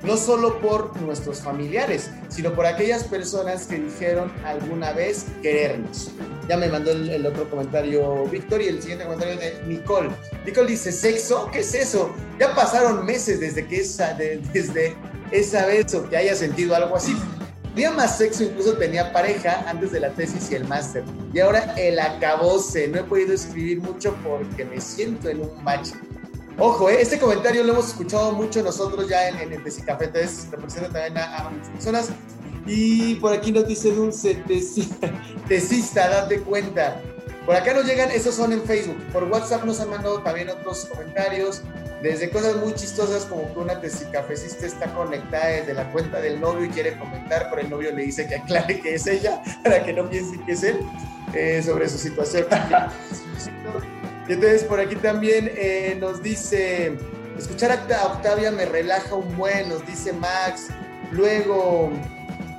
no 0.03 0.17
solo 0.17 0.59
por 0.59 0.99
nuestros 1.01 1.39
familiares, 1.39 2.09
sino 2.29 2.53
por 2.53 2.65
aquellas 2.65 3.03
personas 3.03 3.65
que 3.65 3.79
dijeron 3.79 4.31
alguna 4.43 4.91
vez 4.93 5.25
querernos. 5.41 6.11
Ya 6.47 6.57
me 6.57 6.67
mandó 6.67 6.91
el, 6.91 7.25
otro 7.25 7.49
comentario 7.49 8.25
Víctor 8.25 8.61
y 8.61 8.67
el 8.67 8.81
siguiente 8.81 9.05
comentario 9.05 9.37
de 9.37 9.61
Nicole. 9.67 10.09
Nicole 10.45 10.71
dice, 10.71 10.91
¿sexo? 10.91 11.49
¿Qué 11.51 11.59
es 11.59 11.73
eso? 11.73 12.13
Ya 12.39 12.53
pasaron 12.53 13.05
meses 13.05 13.39
desde 13.39 13.65
que 13.65 13.81
esa, 13.81 14.13
desde 14.13 14.95
esa 15.31 15.65
vez 15.65 15.93
o 15.95 16.07
que 16.07 16.17
haya 16.17 16.35
sentido 16.35 16.75
algo 16.75 16.95
así. 16.95 17.15
Tenía 17.75 17.91
más 17.91 18.17
sexo, 18.17 18.45
incluso 18.45 18.77
tenía 18.77 19.11
pareja 19.11 19.65
antes 19.67 19.91
de 19.91 19.99
la 19.99 20.09
tesis 20.11 20.49
y 20.49 20.55
el 20.55 20.65
máster. 20.65 21.03
Y 21.33 21.41
ahora 21.41 21.73
el 21.75 21.99
acabose. 21.99 22.87
No 22.87 22.99
he 22.99 23.03
podido 23.03 23.33
escribir 23.33 23.81
mucho 23.81 24.15
porque 24.23 24.63
me 24.63 24.79
siento 24.79 25.27
en 25.27 25.41
un 25.41 25.61
macho. 25.61 25.95
Ojo, 26.57 26.89
eh, 26.89 27.01
este 27.01 27.19
comentario 27.19 27.63
lo 27.63 27.73
hemos 27.73 27.89
escuchado 27.89 28.31
mucho 28.31 28.63
nosotros 28.63 29.09
ya 29.09 29.27
en, 29.27 29.37
en 29.39 29.53
el 29.53 29.63
Tesicafé, 29.63 30.05
entonces 30.05 30.47
representa 30.49 30.89
también 30.89 31.17
a, 31.17 31.49
muchas 31.49 31.69
personas. 31.69 32.09
Y 32.65 33.15
por 33.15 33.33
aquí 33.33 33.51
nos 33.51 33.67
dice 33.67 33.91
Dulce, 33.91 34.35
tesista, 35.47 36.09
date 36.09 36.39
cuenta. 36.41 37.01
Por 37.45 37.55
acá 37.55 37.73
nos 37.73 37.85
llegan, 37.85 38.09
esos 38.09 38.35
son 38.35 38.53
en 38.53 38.63
Facebook. 38.63 38.97
Por 39.11 39.25
WhatsApp 39.25 39.65
nos 39.65 39.79
han 39.81 39.89
mandado 39.89 40.19
también 40.21 40.49
otros 40.49 40.85
comentarios, 40.85 41.61
desde 42.01 42.29
cosas 42.29 42.55
muy 42.55 42.73
chistosas 42.73 43.25
como 43.25 43.53
que 43.53 43.59
una 43.59 43.79
tesicafecista 43.79 44.65
está 44.65 44.93
conectada 44.93 45.47
desde 45.47 45.73
la 45.73 45.91
cuenta 45.91 46.21
del 46.21 46.39
novio 46.39 46.65
y 46.65 46.69
quiere 46.69 46.97
comentar, 46.97 47.49
pero 47.49 47.61
el 47.61 47.69
novio 47.69 47.91
le 47.91 48.03
dice 48.03 48.27
que 48.27 48.35
aclare 48.35 48.79
que 48.79 48.95
es 48.95 49.05
ella, 49.05 49.43
para 49.63 49.83
que 49.83 49.91
no 49.91 50.09
piense 50.09 50.39
que 50.45 50.53
es 50.53 50.63
él, 50.63 50.79
eh, 51.33 51.61
sobre 51.61 51.89
su 51.89 51.97
situación. 51.97 52.45
Y 54.27 54.33
entonces 54.33 54.63
por 54.63 54.79
aquí 54.79 54.95
también 54.95 55.51
eh, 55.55 55.97
nos 55.99 56.23
dice, 56.23 56.97
escuchar 57.37 57.71
a 57.71 58.05
Octavia 58.07 58.51
me 58.51 58.65
relaja 58.65 59.15
un 59.15 59.35
buen, 59.37 59.69
nos 59.69 59.85
dice 59.85 60.13
Max. 60.13 60.67
Luego, 61.11 61.91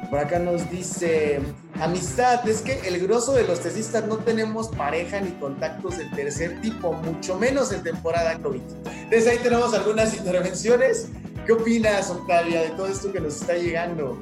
por 0.08 0.20
acá 0.20 0.38
nos 0.38 0.70
dice, 0.70 1.40
amistad, 1.80 2.48
es 2.48 2.62
que 2.62 2.80
el 2.86 3.00
grosso 3.00 3.32
de 3.32 3.44
los 3.44 3.60
tesistas 3.60 4.06
no 4.06 4.18
tenemos 4.18 4.68
pareja 4.68 5.20
ni 5.20 5.32
contactos 5.32 5.98
del 5.98 6.10
tercer 6.12 6.60
tipo, 6.60 6.92
mucho 6.92 7.36
menos 7.36 7.72
en 7.72 7.82
temporada 7.82 8.38
COVID. 8.38 8.62
Entonces 8.86 9.26
ahí 9.26 9.38
tenemos 9.38 9.74
algunas 9.74 10.16
intervenciones. 10.16 11.08
¿Qué 11.44 11.52
opinas, 11.52 12.10
Octavia, 12.10 12.62
de 12.62 12.70
todo 12.70 12.86
esto 12.86 13.12
que 13.12 13.20
nos 13.20 13.40
está 13.40 13.54
llegando? 13.54 14.18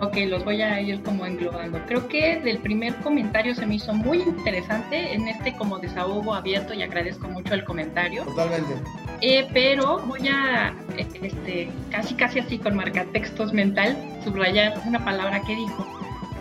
Ok, 0.00 0.16
los 0.26 0.44
voy 0.44 0.60
a 0.62 0.80
ir 0.80 1.02
como 1.02 1.24
englobando. 1.24 1.80
Creo 1.86 2.08
que 2.08 2.40
del 2.40 2.58
primer 2.58 2.94
comentario 2.96 3.54
se 3.54 3.64
me 3.66 3.76
hizo 3.76 3.94
muy 3.94 4.22
interesante 4.22 5.14
en 5.14 5.28
este 5.28 5.54
como 5.54 5.78
desahogo 5.78 6.34
abierto 6.34 6.74
y 6.74 6.82
agradezco 6.82 7.28
mucho 7.28 7.54
el 7.54 7.64
comentario. 7.64 8.24
Totalmente. 8.24 8.74
Eh, 9.20 9.48
pero 9.52 10.00
voy 10.00 10.28
a, 10.28 10.74
este, 10.98 11.70
casi 11.90 12.14
casi 12.14 12.40
así 12.40 12.58
con 12.58 12.76
marcatextos 12.76 13.52
mental, 13.52 13.96
subrayar 14.24 14.80
una 14.84 15.04
palabra 15.04 15.40
que 15.42 15.54
dijo, 15.54 15.86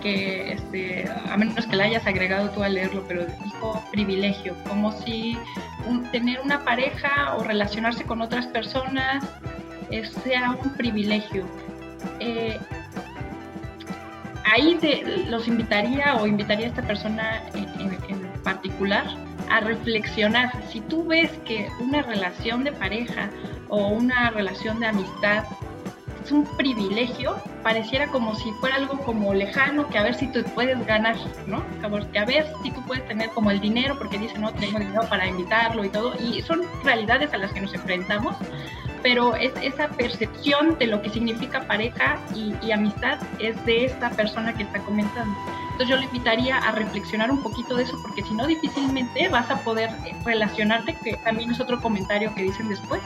que 0.02 0.54
este, 0.54 1.10
a 1.30 1.38
menos 1.38 1.66
que 1.66 1.76
la 1.76 1.86
hayas 1.86 2.06
agregado 2.06 2.50
tú 2.50 2.63
a 2.63 2.70
leerlo, 2.70 3.06
pero 3.08 3.26
dijo 3.44 3.82
privilegio, 3.92 4.56
como 4.68 4.92
si 4.92 5.38
tener 6.12 6.42
una 6.42 6.63
pareja 6.63 7.36
o 7.38 7.44
relacionarse 7.44 8.04
con 8.04 8.22
otras 8.22 8.48
personas 8.48 9.24
eh, 9.89 10.04
sea 10.24 10.58
un 10.62 10.74
privilegio. 10.74 11.46
Eh, 12.20 12.60
ahí 14.51 14.75
te, 14.75 15.25
los 15.29 15.47
invitaría 15.47 16.15
o 16.15 16.27
invitaría 16.27 16.65
a 16.65 16.69
esta 16.69 16.82
persona 16.82 17.43
en, 17.53 18.34
particular 18.43 19.06
a 19.49 19.62
reflexionar. 19.62 20.51
Si 20.69 20.82
tú 20.82 21.06
ves 21.06 21.32
que 21.45 21.69
una 21.79 22.01
relación 22.01 22.65
de 22.65 22.73
pareja 22.73 23.29
o 23.69 23.88
una 23.88 24.32
relación 24.32 24.82
de 24.82 24.88
amistad 24.88 25.45
es 26.23 26.32
un 26.32 26.45
privilegio, 26.58 27.38
pareciera 27.63 28.08
como 28.08 28.36
si 28.36 28.51
fuera 28.53 28.75
algo 28.75 28.97
como 28.99 29.34
lejano, 29.34 29.88
que 29.89 29.97
a 29.97 30.03
ver 30.03 30.15
si 30.15 30.27
tú 30.27 30.43
puedes 30.56 30.86
ganar, 30.86 31.15
¿no? 31.47 31.63
Que 32.12 32.19
a 32.19 32.25
ver 32.25 32.47
si 32.63 32.71
tú 32.71 32.82
puedes 32.86 33.06
tener 33.08 33.29
como 33.29 33.51
el 33.51 33.60
dinero, 33.60 33.97
porque 33.97 34.17
dicen, 34.17 34.41
no, 34.41 34.53
tengo 34.53 34.79
dinero 34.79 35.01
para 35.10 35.27
invitarlo 35.27 35.84
y 35.84 35.89
todo, 35.89 36.13
y 36.19 36.41
son 36.41 36.62
realidades 36.84 37.34
a 37.34 37.38
las 37.38 37.51
que 37.51 37.62
nos 37.62 37.73
enfrentamos, 37.73 38.36
pero 39.04 39.36
es, 39.36 39.52
esa 39.62 39.89
percepción 39.89 40.78
de 40.80 40.88
lo 40.88 41.02
que 41.02 41.10
significa 41.10 41.68
pareja 41.68 42.18
y, 42.34 42.72
amistad 42.72 43.20
es 43.38 43.63
de 43.66 43.86
esta 43.86 44.10
persona 44.10 44.54
que 44.54 44.63
está 44.63 44.80
comentando. 44.80 45.38
Entonces 45.74 45.89
yo 45.89 45.98
le 45.98 46.06
invitaría 46.06 46.58
a 46.58 46.72
reflexionar 46.72 47.30
un 47.30 47.44
poquito 47.44 47.76
de 47.76 47.84
eso, 47.84 48.00
porque 48.02 48.24
si 48.24 48.34
no 48.34 48.48
difícilmente 48.48 49.28
vas 49.28 49.52
a 49.52 49.58
poder 49.58 49.92
relacionarte, 50.24 50.96
que 51.04 51.18
también 51.18 51.52
es 51.52 51.60
otro 51.60 51.80
comentario 51.82 52.34
que 52.34 52.44
dicen 52.44 52.70
después, 52.70 53.02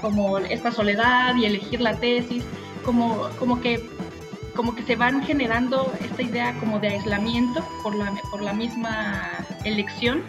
como 0.00 0.38
esta 0.38 0.70
soledad 0.70 1.34
y 1.34 1.46
elegir 1.46 1.80
la 1.80 1.94
tesis, 1.96 2.44
como, 2.84 3.28
como 3.38 3.60
que 3.60 3.90
como 4.54 4.76
que 4.76 4.84
se 4.84 4.94
van 4.94 5.20
generando 5.24 5.92
esta 6.00 6.22
idea 6.22 6.54
como 6.60 6.78
de 6.78 6.86
aislamiento 6.86 7.66
por 7.82 7.96
la, 7.96 8.12
por 8.30 8.40
la 8.40 8.52
misma 8.52 9.44
elección 9.64 10.22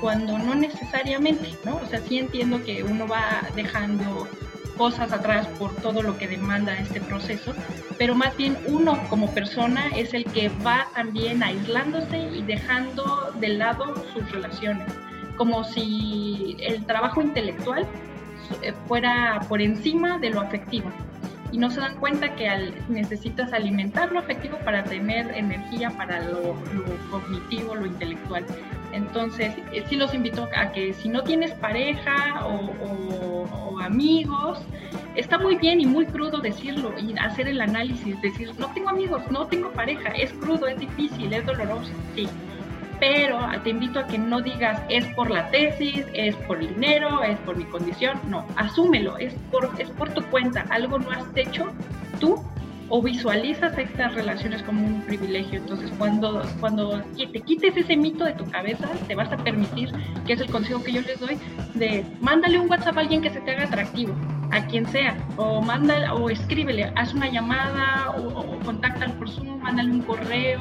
cuando 0.00 0.38
no 0.38 0.54
necesariamente, 0.54 1.50
¿no? 1.64 1.76
O 1.76 1.86
sea, 1.86 2.00
sí 2.00 2.18
entiendo 2.18 2.62
que 2.64 2.82
uno 2.82 3.06
va 3.06 3.42
dejando 3.54 4.28
cosas 4.76 5.12
atrás 5.12 5.46
por 5.58 5.74
todo 5.76 6.02
lo 6.02 6.16
que 6.16 6.26
demanda 6.26 6.74
este 6.78 7.02
proceso, 7.02 7.52
pero 7.98 8.14
más 8.14 8.34
bien 8.38 8.56
uno 8.66 8.98
como 9.10 9.30
persona 9.34 9.88
es 9.94 10.14
el 10.14 10.24
que 10.24 10.48
va 10.66 10.88
también 10.94 11.42
aislándose 11.42 12.18
y 12.18 12.42
dejando 12.42 13.30
de 13.38 13.48
lado 13.48 13.94
sus 14.14 14.32
relaciones, 14.32 14.86
como 15.36 15.64
si 15.64 16.56
el 16.60 16.86
trabajo 16.86 17.20
intelectual 17.20 17.86
eh, 18.62 18.72
fuera 18.88 19.40
por 19.50 19.60
encima 19.60 20.18
de 20.18 20.30
lo 20.30 20.40
afectivo. 20.40 20.90
y 21.52 21.58
no 21.58 21.68
se 21.68 21.80
dan 21.80 21.96
cuenta 21.96 22.36
que 22.36 22.72
necesitas 22.88 23.52
alimentar 23.52 24.12
lo 24.12 24.20
afectivo 24.20 24.56
para 24.64 24.84
tener 24.84 25.30
energía 25.34 25.90
para 25.90 26.20
lo, 26.20 26.54
cognitivo, 27.10 27.74
lo 27.74 27.86
intelectual. 27.86 28.46
Entonces, 28.92 29.54
eh, 29.72 29.84
sí 29.88 29.96
los 29.96 30.14
invito 30.14 30.48
a 30.56 30.72
que 30.72 30.92
si 30.92 31.08
no 31.08 31.22
tienes 31.22 31.52
pareja 31.52 32.44
o, 32.46 33.78
amigos, 33.80 34.60
está 35.16 35.38
muy 35.38 35.56
bien 35.56 35.80
y 35.80 35.86
muy 35.86 36.04
crudo 36.04 36.38
decirlo 36.38 36.92
y 36.98 37.16
hacer 37.18 37.48
el 37.48 37.60
análisis, 37.60 38.20
decir, 38.20 38.52
no 38.58 38.70
tengo 38.74 38.90
amigos, 38.90 39.22
no 39.30 39.46
tengo 39.46 39.70
pareja, 39.70 40.10
es 40.10 40.32
crudo, 40.34 40.66
es 40.66 40.78
difícil, 40.78 41.32
es 41.32 41.46
doloroso, 41.46 41.90
sí. 42.14 42.28
Pero 43.00 43.40
te 43.64 43.70
invito 43.70 44.00
a 44.00 44.06
que 44.06 44.18
no 44.18 44.42
digas 44.42 44.82
es 44.90 45.06
por 45.14 45.30
la 45.30 45.48
tesis, 45.50 46.04
es 46.12 46.36
por 46.36 46.58
el 46.58 46.74
dinero, 46.74 47.22
es 47.22 47.38
por 47.38 47.56
mi 47.56 47.64
condición, 47.64 48.20
no, 48.28 48.46
asúmelo, 48.56 49.16
es 49.16 49.34
por, 49.50 49.70
es 49.78 49.88
por 49.90 50.10
tu 50.10 50.22
cuenta, 50.24 50.66
algo 50.68 50.98
no 50.98 51.10
has 51.10 51.24
hecho 51.34 51.72
tú 52.20 52.44
o 52.90 53.00
visualizas 53.00 53.76
estas 53.78 54.14
relaciones 54.14 54.62
como 54.64 54.84
un 54.84 55.00
privilegio. 55.02 55.60
Entonces, 55.60 55.90
cuando, 55.96 56.42
cuando 56.58 57.02
te 57.16 57.40
quites 57.40 57.76
ese 57.76 57.96
mito 57.96 58.24
de 58.24 58.32
tu 58.34 58.44
cabeza, 58.50 58.88
te 59.06 59.14
vas 59.14 59.32
a 59.32 59.36
permitir, 59.36 59.90
que 60.26 60.34
es 60.34 60.40
el 60.40 60.50
consejo 60.50 60.82
que 60.82 60.92
yo 60.92 61.00
les 61.00 61.18
doy, 61.20 61.38
de 61.74 62.04
mándale 62.20 62.58
un 62.58 62.68
WhatsApp 62.68 62.98
a 62.98 63.00
alguien 63.00 63.22
que 63.22 63.30
se 63.30 63.40
te 63.40 63.52
haga 63.52 63.64
atractivo, 63.64 64.14
a 64.50 64.66
quien 64.66 64.86
sea, 64.86 65.16
o 65.36 65.62
mándale, 65.62 66.08
o 66.10 66.28
escríbele, 66.28 66.92
haz 66.96 67.14
una 67.14 67.30
llamada, 67.30 68.10
o, 68.18 68.40
o 68.40 68.58
por 69.18 69.30
Zoom, 69.30 69.60
mándale 69.62 69.92
un 69.92 70.02
correo, 70.02 70.60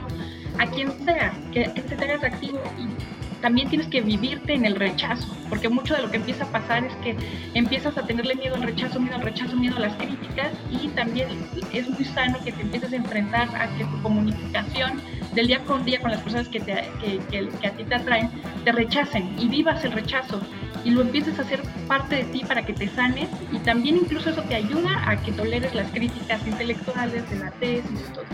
a 0.60 0.68
quien 0.68 0.92
sea, 1.04 1.34
que, 1.52 1.64
que 1.74 1.82
te 1.82 1.96
haga 1.96 2.16
atractivo 2.16 2.60
y 2.78 3.19
también 3.42 3.70
tienes 3.70 3.88
que 3.88 4.02
vivirte 4.02 4.54
en 4.54 4.66
el 4.66 4.76
rechazo, 4.76 5.36
porque 5.50 5.70
mucho 5.70 5.96
de 5.96 6.02
lo 6.02 6.12
que 6.12 6.18
empieza 6.18 6.44
a 6.46 6.52
pasar 6.52 6.84
es 6.86 6.94
que 6.98 7.16
empiezas 7.54 7.98
a 7.98 8.06
tenerle 8.06 8.36
miedo 8.36 8.56
al 8.56 8.64
rechazo, 8.64 9.00
miedo 9.00 9.16
al 9.16 9.22
rechazo, 9.22 9.56
miedo 9.56 9.78
a 9.78 9.82
las 9.82 9.96
críticas 9.96 10.52
y 10.70 10.88
también 10.90 11.30
es 11.74 11.90
muy 11.90 12.06
sano 12.06 12.40
que 12.44 12.52
te 12.52 12.62
empieces 12.62 12.94
a 12.94 12.96
enfrentar 12.96 13.50
a 13.56 13.68
que 13.78 13.86
tu 13.86 14.02
comunicación 14.02 15.02
del 15.34 15.48
día 15.48 15.60
con 15.66 15.86
día 15.86 16.00
con 16.00 16.12
las 16.12 16.22
personas 16.22 16.48
que, 16.50 16.60
te, 16.60 16.74
que, 17.02 17.20
que, 17.30 17.68
a 17.68 17.72
ti 17.72 17.84
te 17.84 17.96
atraen 17.96 18.30
te 18.64 18.72
rechacen 18.72 19.36
y 19.40 19.48
vivas 19.48 19.84
el 19.86 19.92
rechazo 19.92 20.42
y 20.84 20.92
lo 20.92 21.02
empieces 21.02 21.38
a 21.40 21.42
hacer 21.44 21.62
parte 21.88 22.16
de 22.16 22.24
ti 22.26 22.44
para 22.46 22.66
que 22.66 22.74
te 22.74 22.88
sanes 22.90 23.30
y 23.52 23.60
también 23.60 23.98
incluso 23.98 24.30
eso 24.30 24.42
te 24.44 24.56
ayuda 24.56 25.10
a 25.10 25.22
que 25.22 25.32
toleres 25.32 25.74
las 25.76 25.92
críticas 25.92 26.46
intelectuales 26.48 27.30
de 27.30 27.40
la 27.40 27.52
tesis 27.52 28.06
y 28.10 28.14
todo 28.14 28.26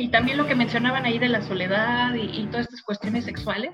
y 0.00 0.08
también 0.08 0.38
lo 0.38 0.46
que 0.46 0.54
mencionaban 0.54 1.04
ahí 1.04 1.18
de 1.18 1.28
la 1.28 1.42
soledad 1.42 2.14
y, 2.14 2.46
todas 2.46 2.66
estas 2.66 2.82
cuestiones 2.82 3.24
sexuales, 3.24 3.70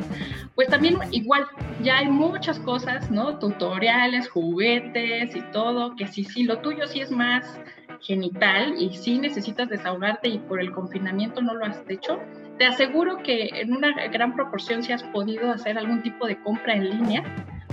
pues 0.55 0.69
también 0.69 0.99
igual, 1.11 1.47
ya 1.83 1.99
hay 1.99 2.09
muchas 2.09 2.59
cosas, 2.61 3.11
¿no? 3.11 3.39
Tutoriales, 3.39 4.29
juguetes 4.29 5.35
y 5.35 5.41
todo, 5.53 5.95
que 5.97 6.07
sí, 6.07 6.25
sí, 6.25 6.45
lo 6.45 6.59
tuyo 6.59 6.87
sí 6.87 7.01
es 7.01 7.11
más 7.11 7.61
genital 8.01 8.75
y 8.79 8.95
sí 8.97 9.19
necesitas 9.19 9.69
desahogarte 9.69 10.29
y 10.29 10.39
por 10.39 10.61
el 10.61 10.73
confinamiento 10.73 11.41
no 11.41 11.55
lo 11.55 11.65
has 11.65 11.83
hecho, 11.89 12.21
te 12.59 12.67
aseguro 12.67 13.23
que 13.23 13.51
en 13.53 13.73
una 13.73 14.09
gran 14.09 14.35
proporción 14.35 14.83
si 14.83 14.93
has 14.93 15.03
podido 15.05 15.51
hacer 15.51 15.79
algún 15.79 16.03
tipo 16.03 16.27
de 16.27 16.41
compra 16.43 16.75
en 16.75 16.91
línea, 16.91 17.25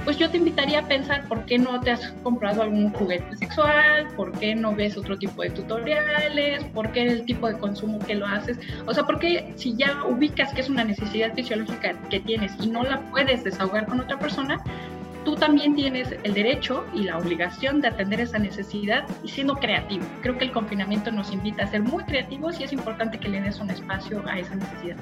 pues 0.06 0.18
yo 0.18 0.30
te 0.30 0.38
invitaría 0.38 0.80
a 0.80 0.88
pensar 0.88 1.28
por 1.28 1.46
qué 1.46 1.58
no 1.58 1.82
te 1.82 1.92
has 1.92 2.12
comprado 2.24 2.62
algún 2.62 2.94
juguete 2.94 3.36
sexual, 3.36 4.08
por 4.16 4.32
qué 4.34 4.56
no 4.56 4.74
ves 4.74 4.96
otro 4.96 5.18
tipo 5.18 5.42
de 5.42 5.50
tutoriales, 5.50 6.64
por 6.66 6.92
qué 6.92 7.02
el 7.08 7.26
tipo 7.26 7.48
de 7.48 7.58
consumo 7.58 7.98
que 8.00 8.14
lo 8.14 8.28
haces. 8.28 8.60
O 8.86 8.94
sea, 8.94 9.04
porque 9.04 9.52
si 9.56 9.76
ya 9.76 10.04
ubicas 10.06 10.54
que 10.54 10.62
es 10.62 10.70
una 10.70 10.84
necesidad 10.84 11.34
fisiológica 11.34 12.00
que 12.10 12.20
tienes 12.20 12.54
y 12.62 12.68
no 12.68 12.84
la 12.84 13.02
puedes 13.10 13.44
desahogar 13.44 13.88
con 13.88 14.00
otra 14.00 14.20
persona, 14.20 14.64
tú 15.26 15.36
también 15.36 15.76
tienes 15.76 16.16
el 16.22 16.36
derecho 16.36 16.86
y 16.94 17.02
la 17.02 17.18
obligación 17.18 17.82
de 17.82 17.88
atender 17.88 18.22
esa 18.22 18.38
necesidad 18.38 19.06
y 19.24 19.30
siendo 19.30 19.56
creativo. 19.56 20.06
Creo 20.22 20.38
que 20.38 20.46
el 20.46 20.52
confinamiento 20.52 21.12
nos 21.12 21.34
invita 21.34 21.64
a 21.64 21.68
ser 21.68 21.82
muy 21.82 22.04
creativos 22.04 22.60
y 22.60 22.64
es 22.64 22.72
importante 22.72 23.18
que 23.18 23.28
le 23.28 23.42
des 23.42 23.60
un 23.60 23.72
espacio 23.72 24.24
a 24.28 24.38
esa 24.38 24.54
necesidad. 24.54 24.98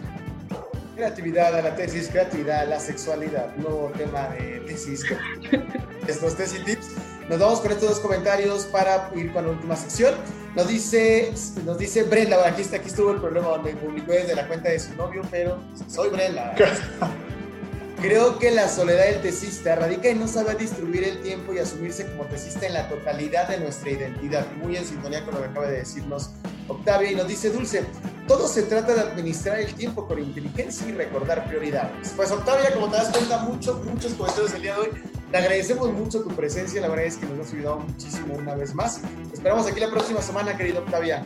Creatividad 0.95 1.56
a 1.56 1.62
la 1.63 1.75
tesis, 1.75 2.08
creatividad 2.08 2.62
a 2.62 2.65
la 2.65 2.79
sexualidad, 2.79 3.56
nuevo 3.56 3.91
tema 3.97 4.29
de 4.29 4.60
tesis. 4.67 5.03
Estos 6.08 6.38
tesis 6.38 6.63
tips. 6.65 6.88
Nos 7.29 7.39
vamos 7.39 7.62
con 7.62 7.71
estos 7.71 7.89
dos 7.89 7.99
comentarios 7.99 8.65
para 8.65 9.10
ir 9.15 9.32
con 9.34 9.45
la 9.45 9.51
última 9.51 9.75
sección. 9.75 10.13
Nos 10.56 10.67
dice, 10.67 11.34
nos 11.65 11.79
dice 11.79 12.03
Brenda, 12.03 12.47
aquí, 12.47 12.62
está, 12.62 12.77
aquí 12.77 12.89
estuvo 12.89 13.12
el 13.12 13.19
problema 13.19 13.47
donde 13.47 13.73
publicó 13.75 14.12
desde 14.12 14.36
la 14.36 14.47
cuenta 14.47 14.69
de 14.69 14.77
su 14.77 14.93
novio, 14.95 15.23
pero 15.32 15.58
soy 15.88 16.10
Brenda. 16.10 16.53
Creo 18.01 18.38
que 18.38 18.51
la 18.51 18.67
soledad 18.67 19.06
del 19.06 19.21
tesista 19.21 19.75
radica 19.75 20.10
en 20.10 20.19
no 20.19 20.27
saber 20.27 20.58
distribuir 20.58 21.06
el 21.06 21.21
tiempo 21.21 21.53
y 21.53 21.60
asumirse 21.60 22.06
como 22.06 22.25
tesista 22.25 22.67
en 22.67 22.73
la 22.73 22.89
totalidad 22.89 23.47
de 23.47 23.60
nuestra 23.60 23.89
identidad. 23.89 24.45
Muy 24.58 24.75
en 24.75 24.86
sintonía 24.86 25.23
con 25.23 25.36
lo 25.36 25.41
que 25.41 25.47
acaba 25.47 25.67
de 25.67 25.77
decirnos 25.77 26.32
Octavia 26.67 27.12
y 27.12 27.15
nos 27.15 27.27
dice 27.27 27.49
Dulce, 27.49 27.84
todo 28.27 28.47
se 28.47 28.63
trata 28.63 28.93
de 28.93 29.01
administrar 29.01 29.59
el 29.59 29.73
tiempo 29.73 30.07
con 30.07 30.19
inteligencia 30.19 30.88
y 30.88 30.93
recordar 30.93 31.45
prioridades. 31.45 32.13
Pues 32.15 32.31
Octavia, 32.31 32.73
como 32.73 32.89
te 32.89 32.97
das 32.97 33.09
cuenta, 33.09 33.39
muchos, 33.39 33.83
muchos 33.86 34.13
comentarios 34.13 34.53
el 34.53 34.62
día 34.62 34.73
de 34.75 34.79
hoy. 34.79 34.89
Te 35.31 35.38
agradecemos 35.38 35.91
mucho 35.91 36.21
tu 36.21 36.29
presencia, 36.29 36.79
la 36.81 36.88
verdad 36.89 37.05
es 37.05 37.17
que 37.17 37.25
nos 37.25 37.47
has 37.47 37.53
ayudado 37.53 37.79
muchísimo 37.79 38.36
una 38.36 38.55
vez 38.55 38.73
más. 38.75 39.01
esperamos 39.33 39.67
aquí 39.67 39.79
la 39.79 39.89
próxima 39.89 40.21
semana, 40.21 40.55
querido 40.55 40.79
Octavia. 40.79 41.25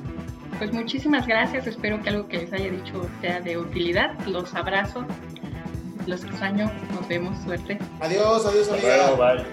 Pues 0.58 0.72
muchísimas 0.72 1.28
gracias, 1.28 1.68
espero 1.68 2.02
que 2.02 2.10
algo 2.10 2.28
que 2.28 2.38
les 2.38 2.54
haya 2.54 2.72
dicho 2.72 3.08
sea 3.22 3.42
de 3.42 3.58
utilidad. 3.58 4.18
Los 4.26 4.56
abrazo 4.56 5.06
los 6.08 6.24
extraño, 6.24 6.72
nos 6.94 7.08
vemos, 7.08 7.38
suerte. 7.44 7.78
Adiós, 8.00 8.46
adiós, 8.46 8.70
amiga. 8.70 9.12
bye. 9.12 9.46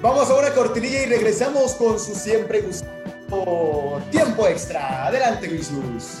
Vamos 0.00 0.30
a 0.30 0.34
una 0.34 0.50
cortinilla 0.50 1.02
y 1.02 1.06
regresamos 1.06 1.74
con 1.74 2.00
su 2.00 2.14
siempre 2.14 2.62
gusto 2.62 2.86
tiempo 4.10 4.46
extra. 4.46 5.06
Adelante, 5.06 5.48
Jesús. 5.48 6.20